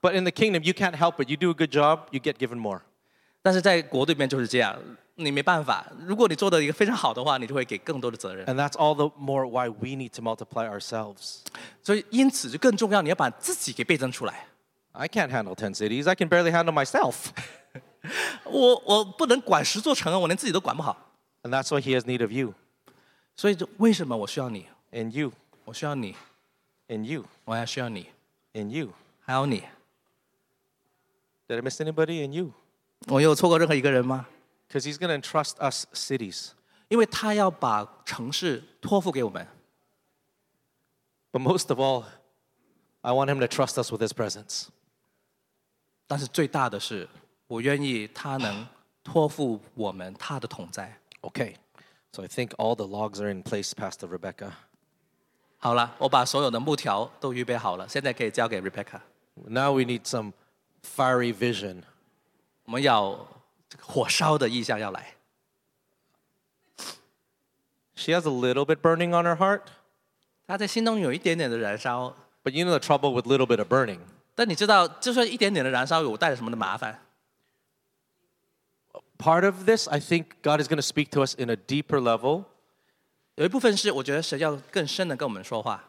[0.01, 1.29] But in the kingdom, you can't help it.
[1.29, 2.81] You do a good job, you get given more.
[3.41, 4.77] 但是在国度里面就是这样，
[5.15, 5.85] 你没办法。
[6.05, 8.45] 如果你做的一个非常好的话，你就会给更多的责任。
[8.45, 11.39] And that's all the more why we need to multiply ourselves.
[11.81, 14.47] 所以因此就更重要，你要把自己给倍增出来。
[14.91, 16.09] I can't handle 10 cities.
[16.09, 17.27] I can barely handle myself.
[18.43, 21.11] 我我不能管十座城啊，我连自己都管不好。
[21.43, 22.53] And that's why he has need of you,
[23.35, 24.67] 所以就为什么我需要你？
[24.91, 25.31] and you,
[25.65, 26.15] 我需要你，
[26.87, 28.07] and you, 我还需要你，
[28.53, 28.89] and you.
[29.21, 29.63] 还有你。
[31.47, 32.25] Did I miss anybody?
[32.25, 32.53] And you.
[33.07, 34.27] 我有错过任何一个人吗？
[34.67, 36.49] Because he's going to entrust us cities.
[36.89, 39.47] 因为他要把城市托付给我们。
[41.31, 42.05] But most of all,
[43.01, 44.67] I want him to trust us with his presence.
[46.07, 47.07] 但是最大的是，
[47.47, 48.67] 我愿意他能
[49.03, 50.99] 托付我们他的同在。
[51.21, 51.55] Okay.
[52.13, 54.51] So I think all the logs are in place, Pastor Rebecca.
[55.59, 59.01] 好了，我把所有的木条都预备好了，现在可以交给 Rebecca。
[59.35, 60.33] Now we need some
[60.81, 61.83] fiery vision.
[62.65, 63.27] 我们要
[63.69, 65.13] 这个火烧的意象要来。
[67.95, 69.63] She has a little bit burning on her heart,
[70.45, 73.99] 他在心中有一点点的燃烧， but you know the trouble with little bit of burning.
[74.35, 77.01] 但你知道，就算一点点的燃烧，有带来什么的麻烦？
[79.17, 81.99] Part of this, I think God is going to speak to us in a deeper
[81.99, 82.43] level
[83.33, 85.85] 有一部分是我觉得神要更深的跟我们说话，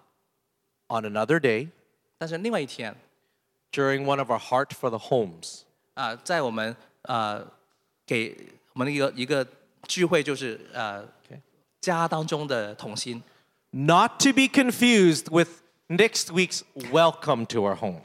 [0.88, 1.68] on another day
[2.16, 2.96] 但是另外一天
[3.70, 5.64] during one of our Heart for the Homes.
[5.94, 7.44] 啊、在我们呃
[8.06, 8.36] 给
[8.72, 9.46] 我们的一个一个
[9.86, 11.04] 聚会，就是呃
[11.80, 13.22] 家当中的同心，
[13.70, 18.02] Not to be confused with next week's welcome to our home.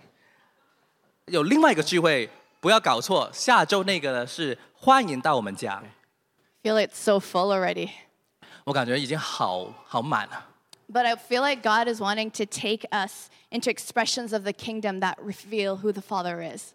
[1.26, 2.30] 有另外一个聚会，
[2.60, 5.84] 不要搞错，下周那个呢是欢迎到我们家。
[6.64, 7.90] feel like it's so full already.
[8.64, 10.50] 我感觉已经好好满了。
[10.92, 15.00] But I feel like God is wanting to take us into expressions of the kingdom
[15.00, 16.74] that reveal who the Father is.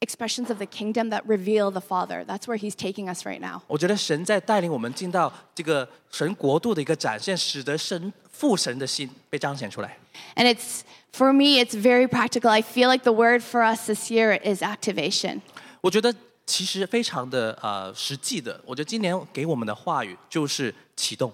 [0.00, 2.26] Expressions of the kingdom that reveal the Father.
[2.26, 3.62] That's where He's taking us right now.
[3.66, 9.96] 我觉得神在带领我们进到这个神国度的一个展现，使得神父神的心被彰显出来。
[10.36, 10.82] And it's,
[11.12, 12.50] for me, it's very practical.
[12.50, 15.40] I feel like the word for us this year is activation.
[15.80, 16.14] 我觉得
[16.44, 18.60] 其实非常的呃实际的。
[18.66, 21.32] 我觉得今年给我们的话语就是启动，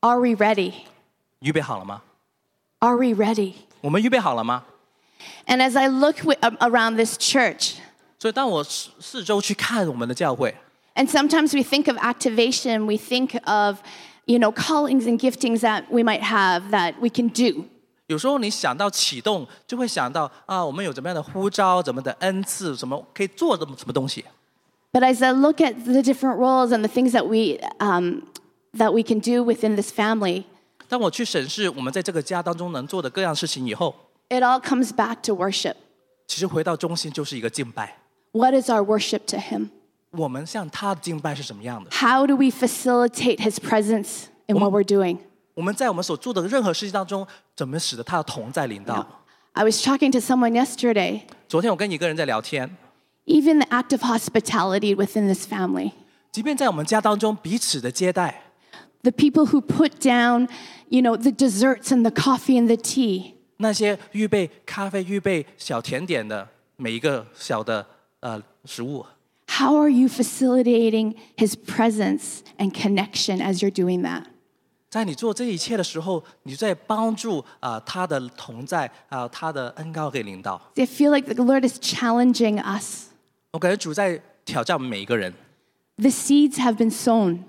[0.00, 0.74] Are we ready?
[1.38, 2.02] 预备好了吗？
[2.80, 3.54] Are we ready?
[3.80, 4.66] 我们预备好了吗？
[5.46, 7.74] And as I look wi- a- around this church,
[8.18, 10.54] 所以当我四四周去看我们的教会，
[10.94, 13.78] and sometimes we think of activation, we think of,
[14.26, 17.64] you know, callings and giftings that we might have that we can do.
[18.08, 24.24] 有时候你想到启动，就会想到啊，我们有怎么样的呼召，怎么的恩赐，怎么可以做什么什么东西。
[24.92, 28.22] But as I look at the different roles and the things that we, um,
[28.74, 30.44] that we can do within this family,
[30.88, 33.94] 当我去审视我们在这个家当中能做的各样事情以后，
[34.32, 35.74] it all comes back to worship.
[36.26, 37.98] 其实回到中心就是一个敬拜。
[38.32, 39.70] What is our worship to Him?
[40.10, 41.90] 我们向他的敬拜是什么样的？
[41.90, 45.18] How do we facilitate His presence in what we're doing?
[45.54, 47.26] 我们在我们所做的任何事情当中，
[47.56, 49.06] 怎么使得他的同在临到？
[49.52, 52.76] I was talking to someone yesterday, 昨天我跟一个人在聊天，
[53.26, 55.92] even the act of hospitality within this family.
[56.30, 58.42] 即便在我们家当中彼此的接待，
[59.02, 60.48] The people who put down,
[60.88, 63.34] you know, the desserts and the coffee and the tea.
[63.63, 66.45] 那些预备咖啡、预备小甜点的
[66.75, 67.83] 每一个小的
[68.19, 69.03] 呃食物。
[69.47, 74.25] How are you facilitating His presence and connection as you're doing that?
[74.89, 80.61] 在你做这一切的时候，你在帮助啊他的同在啊他的恩膏给领导。
[80.75, 83.07] I feel like the Lord is challenging us.
[83.51, 85.33] 我感觉主在挑战每一个人。
[85.95, 87.39] The seeds have been sown.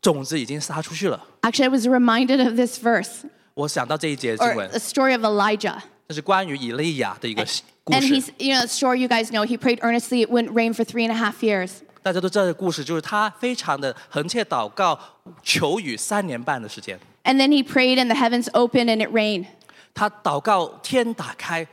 [0.00, 1.26] 种子已经撒出去了。
[1.42, 3.24] Actually, I was reminded of this verse.
[3.53, 5.77] 我想到这一节经 or 文 a，story of Elijah.
[6.07, 7.45] 这是关于以利亚的一个
[7.83, 10.83] 故 And 事 he's,。you know, sure you guys know, he prayed earnestly, it wouldn't rain for
[10.83, 11.71] three and a half years.
[12.01, 14.97] 大家都知道这个故事，就是他非常的横切祷告，
[15.43, 16.97] 求雨三年半的时间。
[17.25, 19.45] And then he prayed, and the heavens opened, and it rained.
[19.93, 21.67] 他祷告天打开，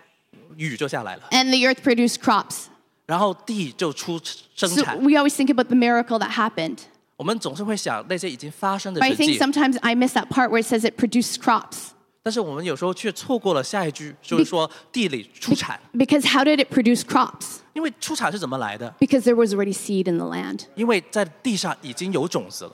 [0.57, 2.65] 雨就下来了， And the earth produced crops.
[3.07, 4.21] 然后地就出
[4.57, 4.99] 生 So 产。
[4.99, 6.79] we always think about the miracle that happened.
[7.21, 10.97] 我们总是会想那些已经发生的 But I 神 think 迹， sometimes I miss that part where it says it
[11.01, 11.93] produced crops.
[12.23, 15.79] 但是我们有时候却错过了下一句，就是说地里出产。
[15.95, 17.59] Because how did it produce crops?
[17.73, 18.93] 因为出产是怎么来的？
[18.99, 20.63] Because there was already seed in the land.
[20.75, 22.73] 因为在地上已经有种子了，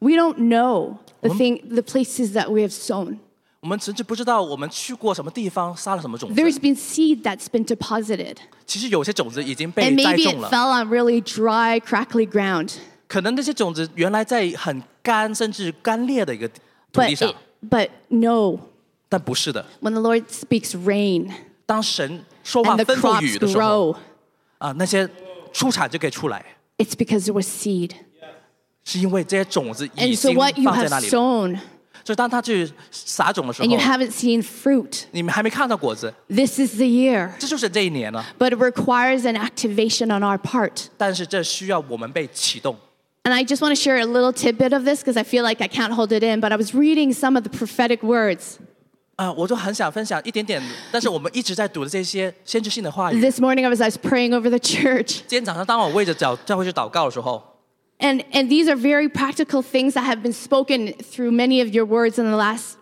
[0.00, 3.18] We don't know the thing, the places that we have sown.
[3.60, 6.40] 我们甚至不知道我们去过什么地方，撒了什么种子。
[6.40, 8.36] There's been seed that's been deposited,
[8.66, 12.74] 其实有些种子已经被 and 栽 maybe 种 it 了， fell on really dry, crackly ground.
[13.08, 16.48] 可能那些种子原来在很干甚至干裂的一个
[16.92, 17.28] 土 But 地上
[17.62, 18.58] it,，but no,
[19.08, 19.64] 但不是的。
[19.80, 21.32] when the Lord speaks rain
[21.66, 23.96] 当神说话 and the 吩咐 crops 雨的时候， grow,
[24.58, 25.08] 啊，那些
[25.52, 26.44] 出产就可以出来，
[26.78, 27.92] it's because there was seed.
[28.84, 31.12] 是因为这些种子已 And so 经 what you 放在 have 那里了。
[31.12, 31.58] sown
[32.02, 37.30] 所以当他去撒种的时 and you 候， haven't seen fruit, 你们还没看到果子， this is the year.
[37.38, 38.24] 这就是这一年了。
[38.38, 40.86] But it requires an activation on our part.
[40.96, 42.76] 但是这需要我们被启动。
[43.24, 45.62] And I just want to share a little tidbit of this because I feel like
[45.62, 46.40] I can't hold it in.
[46.40, 48.58] But I was reading some of the prophetic words
[49.16, 53.20] 啊、我就很想分享一点点，但是我们一直在读的这些先知性的话语。
[53.20, 53.66] this morning.
[53.66, 57.42] I was I was praying over the church, 今天早上当我为着教教会去祷告的时候，
[57.98, 61.84] and and these are very practical things that have been spoken through many of your
[61.84, 62.76] words in the last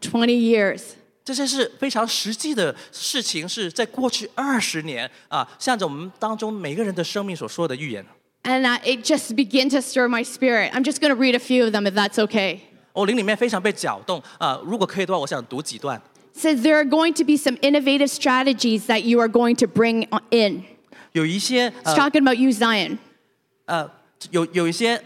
[0.00, 0.92] 20 years.
[1.24, 8.06] 这些是非常实际的事情，是在过去二十年啊，向着我们当中每个人的生命所说的预言。
[8.45, 10.71] and it just began to stir my spirit.
[10.73, 12.61] I'm just going to read a few of them if that's okay.
[16.37, 20.07] so there are going to be some innovative strategies that you are going to bring
[20.31, 20.63] in.
[21.13, 22.97] 有一些 It's He's talking about you, Zion.
[23.65, 23.89] 呃
[24.31, 25.01] 有有一些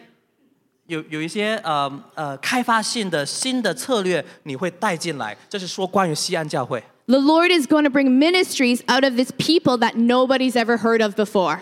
[0.87, 6.83] 有有一些呃呃开发性的新的策略你会带进来，这是说关于锡安教会。
[7.05, 11.15] The Lord is going to bring ministries out of this people that nobody's ever heard of
[11.15, 11.59] before.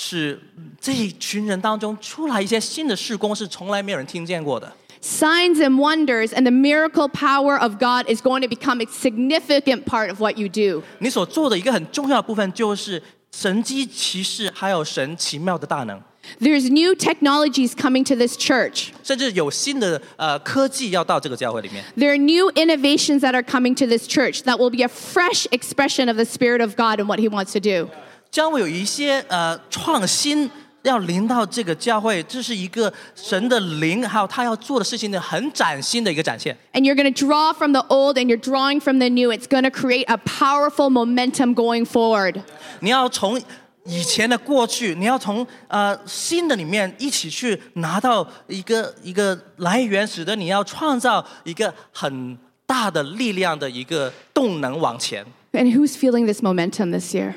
[0.00, 0.40] 是
[0.80, 4.72] 这一群人当中出来一些新的事工，是从来没有人听见过的。
[5.02, 10.08] Signs and wonders and the miracle power of God is going to become a significant part
[10.08, 10.84] of what you do.
[11.00, 13.02] 你所做的一个很重要的部分就是
[13.32, 16.00] 神迹奇事，还有神奇妙的大能。
[16.40, 18.90] There's new technologies coming to this church.
[19.02, 21.84] 甚至有新的呃科技要到这个教会里面。
[21.96, 26.06] There are new innovations that are coming to this church that will be a fresh expression
[26.06, 27.90] of the Spirit of God and what He wants to do.
[28.31, 30.49] 将会有一些呃创新
[30.83, 36.57] 要临到这个教会，这是一个神的灵，还有他要做的事情的很崭新的一个展现。
[36.73, 39.31] And you're going to draw from the old and you're drawing from the new.
[39.31, 42.41] It's going to create a powerful momentum going forward.
[42.81, 43.41] 你要从
[43.85, 55.25] 以前的过去，你要从呃新的里面一起去拿到一个一个来源，使得你要创造一个很大的力量的一个动能往前。
[55.53, 57.35] And who's feeling this momentum this year?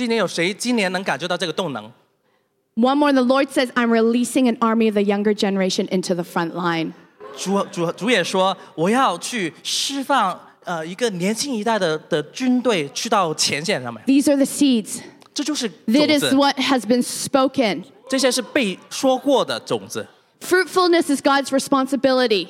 [0.00, 1.90] 今年有谁今年能感受到这个动能？
[2.74, 6.22] One more, the Lord says, I'm releasing an army of the younger generation into the
[6.22, 6.92] front line.
[7.36, 15.00] 主主主也说，我要去释放呃一个年轻一代的的军队去到前线上面， These are the seeds.
[15.32, 17.84] 这就是种 That is 子， what has been spoken.
[18.08, 20.06] 这些是被说过的种子。
[20.40, 22.48] Fruitfulness is God's responsibility.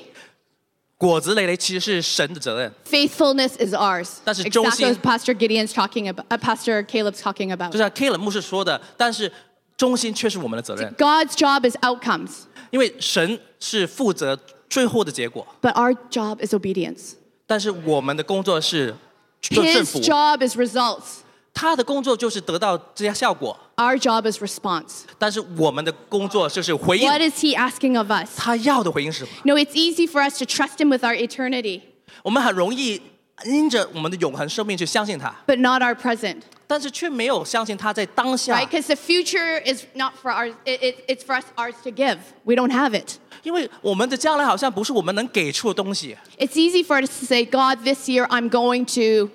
[1.01, 4.09] 果子累累其实是神的责任， Faithfulness is ours.
[4.25, 7.77] 但是忠心- Exactly as Pastor Gideon's talking about, uh, Pastor Caleb's talking 就 about.
[7.77, 9.31] 像 K 冷牧师说的，但是
[9.77, 12.31] 中心却是我们的责任， God's job is outcomes,
[12.71, 14.39] 因为神是负责
[14.71, 17.13] 最后的结果， but our job is obedience.
[17.47, 18.95] 但是我们的工作是
[19.43, 21.19] 做顺 His 服， job is results.
[21.53, 25.05] 他的工作就是得到这些效果， Our job is response.
[25.19, 28.37] 但是我们的工作就是回应 What is He asking of us?
[28.37, 29.31] 他要的回应是什么？
[29.45, 31.81] No, it's easy for us to trust Him with our eternity,
[32.23, 33.01] 我们很容易
[33.45, 36.43] 因着我们的永恒生命去相信他， but not our present.
[36.67, 38.67] 但是却没有相信他在当下 Right?
[38.67, 42.19] Because the future is not for ours, it, it, it's for us ours to give.
[42.45, 43.19] We don't have it.
[43.45, 49.31] 因为我们的将来好像不是我们能给出的东西， It's easy for us to say, God, this year I'm going to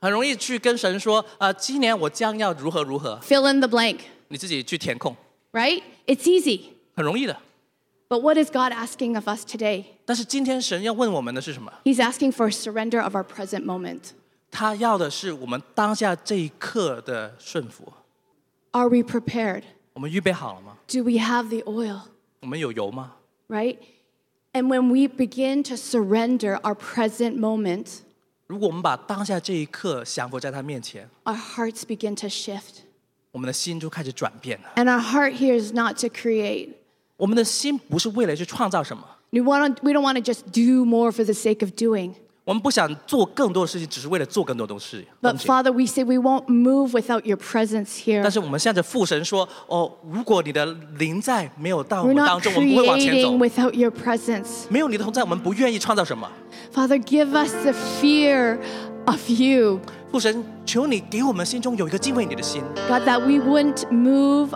[0.00, 3.98] 很容易去跟神说，呃，今年我将要如何如何， fill in the blank,
[4.28, 5.16] 你自己去填空，
[5.52, 5.82] right?
[6.06, 6.62] It's easy.
[6.94, 7.36] 很容易的。
[8.08, 9.84] But what is God asking of us today?
[10.04, 11.72] 但是今天神要问我们的是什么？
[11.84, 14.10] He's asking for a surrender of our present moment.
[14.50, 17.90] 他要的是我们当下这一刻的顺服。
[18.72, 19.62] Are we prepared?
[19.94, 20.76] 我们预备好了吗？
[20.88, 22.00] Do we have the oil?
[22.40, 23.12] 我们有油吗？
[23.48, 23.78] Right?
[24.52, 28.02] And when we begin to surrender our present moment,
[28.46, 32.82] 如果我们把当下这一刻降服在他面前， our hearts begin to shift.
[33.30, 34.72] 我们的心就开始转变了。
[34.76, 36.74] And our heart here is not to create.
[37.16, 42.14] 我们的心不是为了去创造什么， We, want we don't want to just do more for the sake of doing.
[42.46, 45.04] 我们不想做更多的事情，只是为了做更多的事。
[45.20, 48.20] But 东西 Father, we say we won't move without your presence here.
[48.20, 50.66] 但是我们向着父神说：“哦，如果你的
[50.98, 54.64] 灵在没有到我 We're 们 not 当中，我们不会往前走 creating。without your presence.
[54.68, 56.28] 没有你的同在，我们不愿意创造什么。
[56.74, 58.58] Father, give us the fear
[59.04, 59.78] of you.
[60.10, 64.48] 父神，求你给我们心中有一个敬畏你的心， God, that we wouldn't move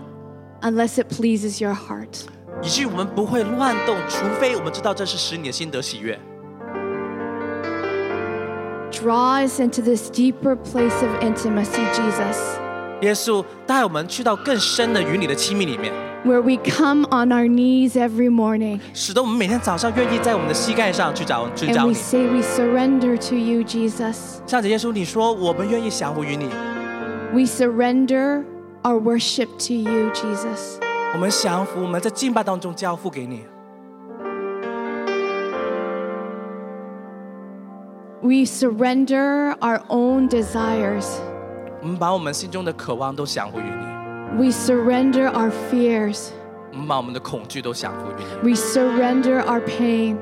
[0.63, 2.25] unless it pleases your heart.
[2.63, 6.19] 以至于我们不会乱动，除非我们知道这是使你的心得喜悦。
[9.01, 12.39] Draw us into this deeper place of intimacy, Jesus,
[13.03, 15.93] 耶稣带我们去到更深的与你的亲密里面，
[16.25, 21.95] where we come on our knees every morning 使得我们每天早上愿意在我们的膝盖上去找去 and 找 we 你。
[21.95, 24.39] say we surrender to you, Jesus.
[24.47, 26.49] 向着耶稣，你说我们愿意降服于你，
[27.35, 28.45] We surrender
[28.83, 30.79] our worship to you, Jesus.
[31.13, 33.45] 我们降服，我们在敬拜当中交付给你。
[38.23, 41.07] We surrender our own desires.
[41.83, 43.87] 我们把我们心中的渴望都降服于你，
[44.39, 46.29] We surrender our fears.
[46.73, 50.17] 我们把我们的恐惧都降服于你， We surrender our pain.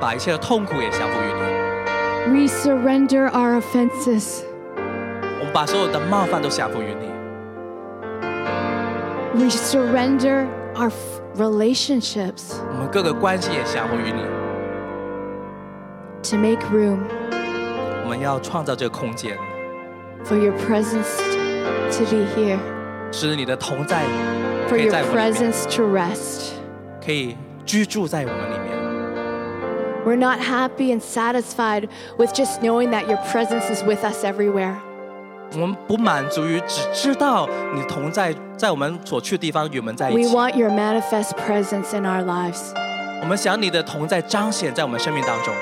[0.00, 4.42] 把一切的痛苦也降服于你， We surrender our offenses.
[4.76, 7.08] 我们把所有的冒犯都降服于你，
[9.34, 14.22] We surrender our f- relationships 我们各个关系也降服于你。
[16.30, 17.15] to make room 我
[18.08, 19.36] 们要创造这个空间，
[20.24, 21.18] for your presence
[21.90, 22.58] to be here,
[23.10, 24.04] 使你的同在
[24.68, 26.52] for 可以 your 在我们里面， presence to rest.
[27.04, 28.72] 可以居住在我们里面。
[30.04, 31.88] We're not happy and satisfied
[32.18, 34.74] with just knowing that your presence is with us everywhere.
[35.54, 40.34] 我们不满足于只知道你同在，在我们所去的地方与我们在一 We 起。
[40.34, 42.72] want your manifest presence in our lives.
[43.20, 45.54] 我们想你的同在彰显在我们生命当中。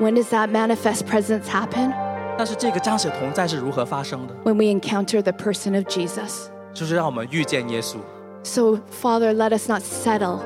[0.00, 1.92] When does that manifest presence happen?
[2.36, 4.34] 但是这个彰显同在是如何发生的？
[4.44, 6.48] When we encounter the person of Jesus.
[6.72, 7.96] 就是让我们遇见耶稣。
[8.44, 10.38] So, Father, let us not settle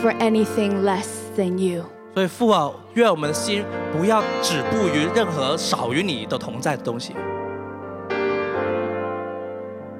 [0.00, 1.86] for anything less than you.
[2.14, 7.14] 所以父啊，愿我们的心不要止步于任何少于你的同在的东西。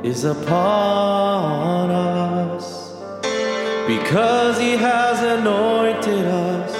[0.04, 2.94] is upon us
[3.86, 6.72] because He has anointed us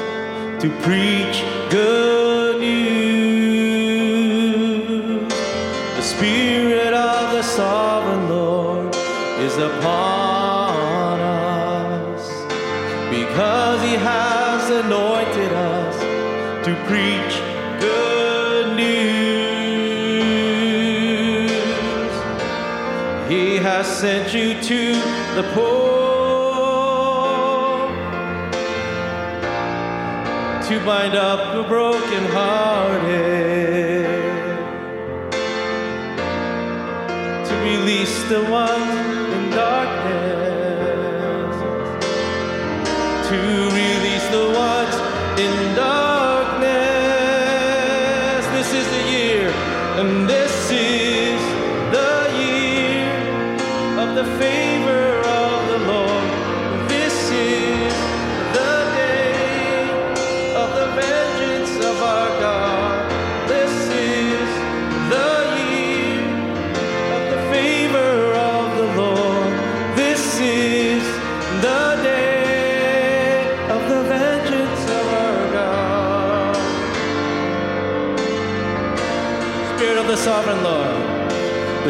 [0.62, 3.30] to preach good news.
[5.98, 8.96] The Spirit of the Sovereign Lord
[9.40, 12.26] is upon us
[13.10, 16.00] because He has anointed us
[16.66, 17.29] to preach
[23.30, 24.94] He has sent you to
[25.36, 26.00] the poor
[30.68, 34.06] to bind up the brokenhearted,
[37.48, 38.89] to release the ones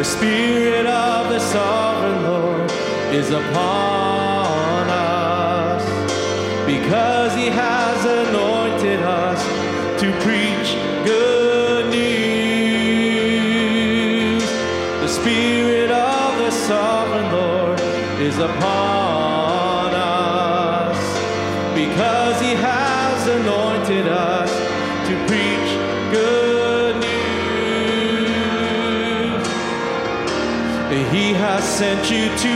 [0.00, 2.70] The Spirit of the sovereign Lord
[3.12, 5.84] is upon us
[6.64, 9.44] because He has anointed us
[10.00, 10.74] to preach
[11.04, 12.40] good news.
[15.02, 17.78] The Spirit of the sovereign Lord
[18.22, 20.96] is upon us
[21.74, 24.49] because He has anointed us
[31.60, 32.54] Has sent you to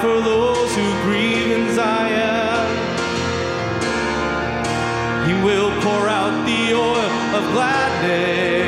[0.02, 2.66] for those who grieve in Zion.
[5.28, 8.61] He will pour out the oil of gladness.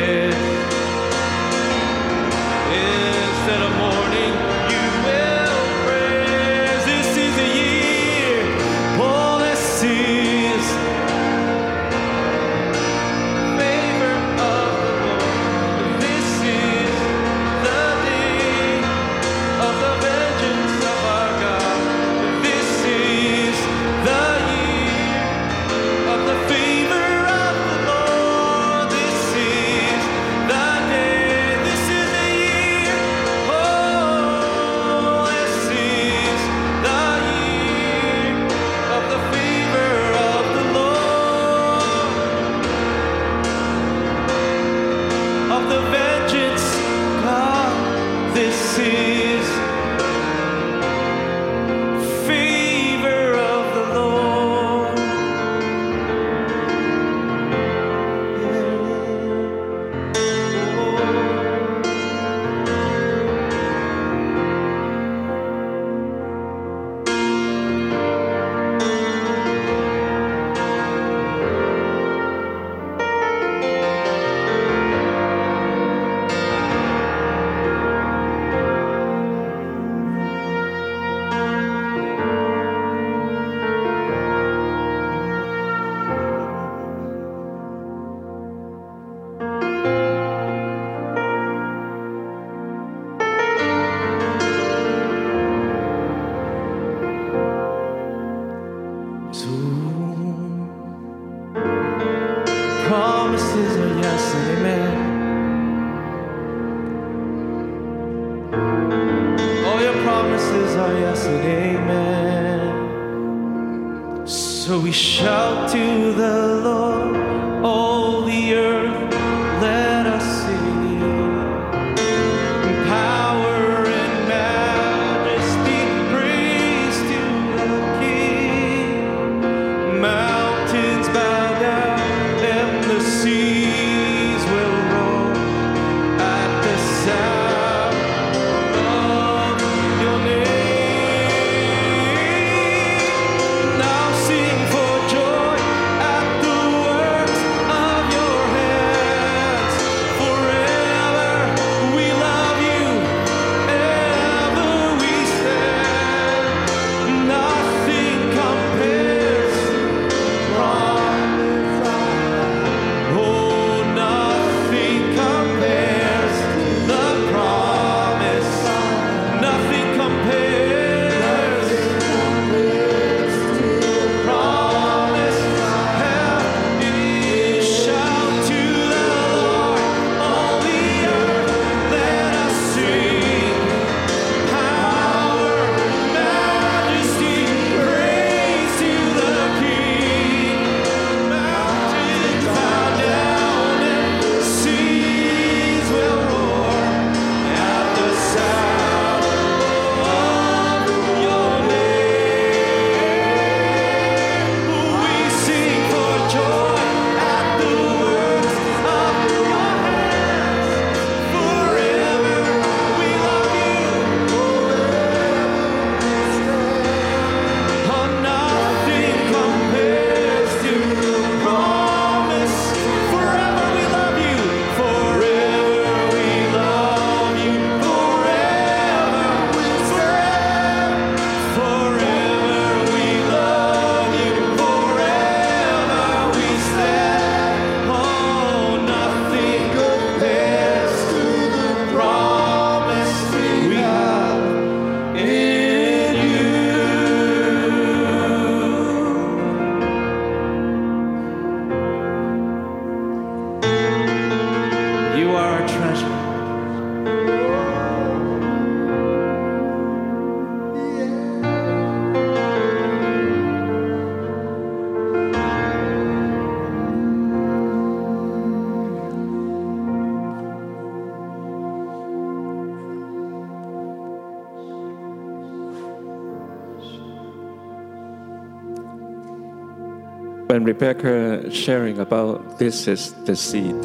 [280.63, 283.75] when Rebecca sharing about this is the seed,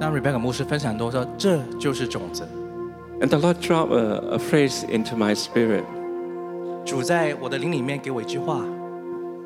[0.00, 2.46] 当 Rebecca 牧师分享多说，这就是种子。
[3.20, 5.84] and the Lord dropped a, a phrase into my spirit.
[6.84, 8.62] 主在我的灵里面给我一句话，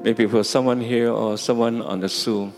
[0.03, 2.51] Maybe for someone here or someone on the Zoom.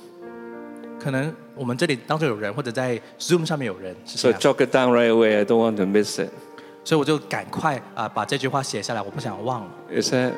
[0.99, 5.37] 可能我们这里当中有人，或者在 Zoom 上面有人是 So 这样， jot it down right away.
[5.37, 6.31] I don't want to miss it.
[6.85, 9.71] 所以我就赶快啊把这句话写下来，我不想忘了。
[10.01, 10.33] Is that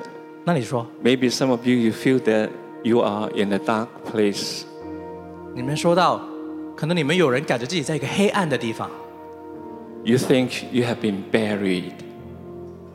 [0.44, 2.50] 那你说， maybe some of you you feel that
[2.83, 4.63] you are in a dark place.
[5.55, 6.21] 你们说到，
[6.75, 8.89] 可能你们有人感觉自己在一个黑暗的地方
[10.03, 11.93] ，You think you have been buried,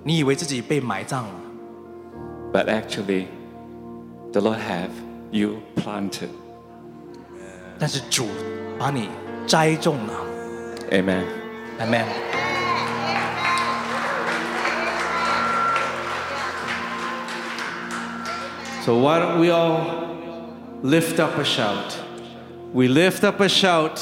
[0.02, 1.34] 你以为自己被埋葬了
[2.52, 3.26] ，but actually,
[4.32, 4.90] the Lord have
[5.30, 6.28] you planted.
[7.78, 8.26] 但是主
[8.78, 9.08] 把你
[9.46, 10.14] 栽种了。
[10.90, 11.24] Amen.
[11.80, 12.04] Amen。
[18.85, 19.81] So why don't we all
[20.81, 21.97] lift up a shout?
[22.73, 23.99] We lift up a shout.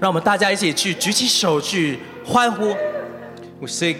[0.00, 2.74] 让我们大家一起去举起手去欢呼。
[3.60, 3.96] We say,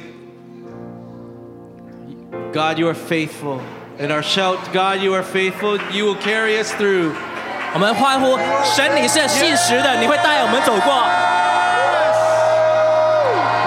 [2.53, 3.61] God, you are faithful.
[3.99, 5.79] And our shout, God, you are faithful.
[5.93, 7.12] You will carry us through.
[7.74, 10.93] 我们欢呼，神你是信实的，你会带我们走过。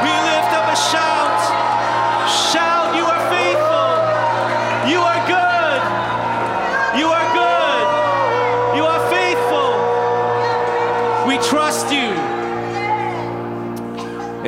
[0.03, 1.09] We lift up a shout.
[1.09, 1.09] Shout,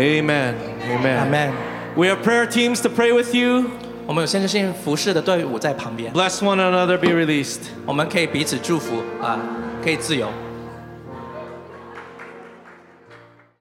[0.01, 0.55] Amen.
[0.89, 1.27] Amen.
[1.27, 1.53] Amen。
[1.95, 3.71] We have prayer teams to pray with you.
[4.05, 7.59] 我们有先知性服饰的队伍在旁边， Bless one another, be released.
[7.85, 9.37] 我们可以彼此祝福啊，
[9.83, 10.29] 可以自由。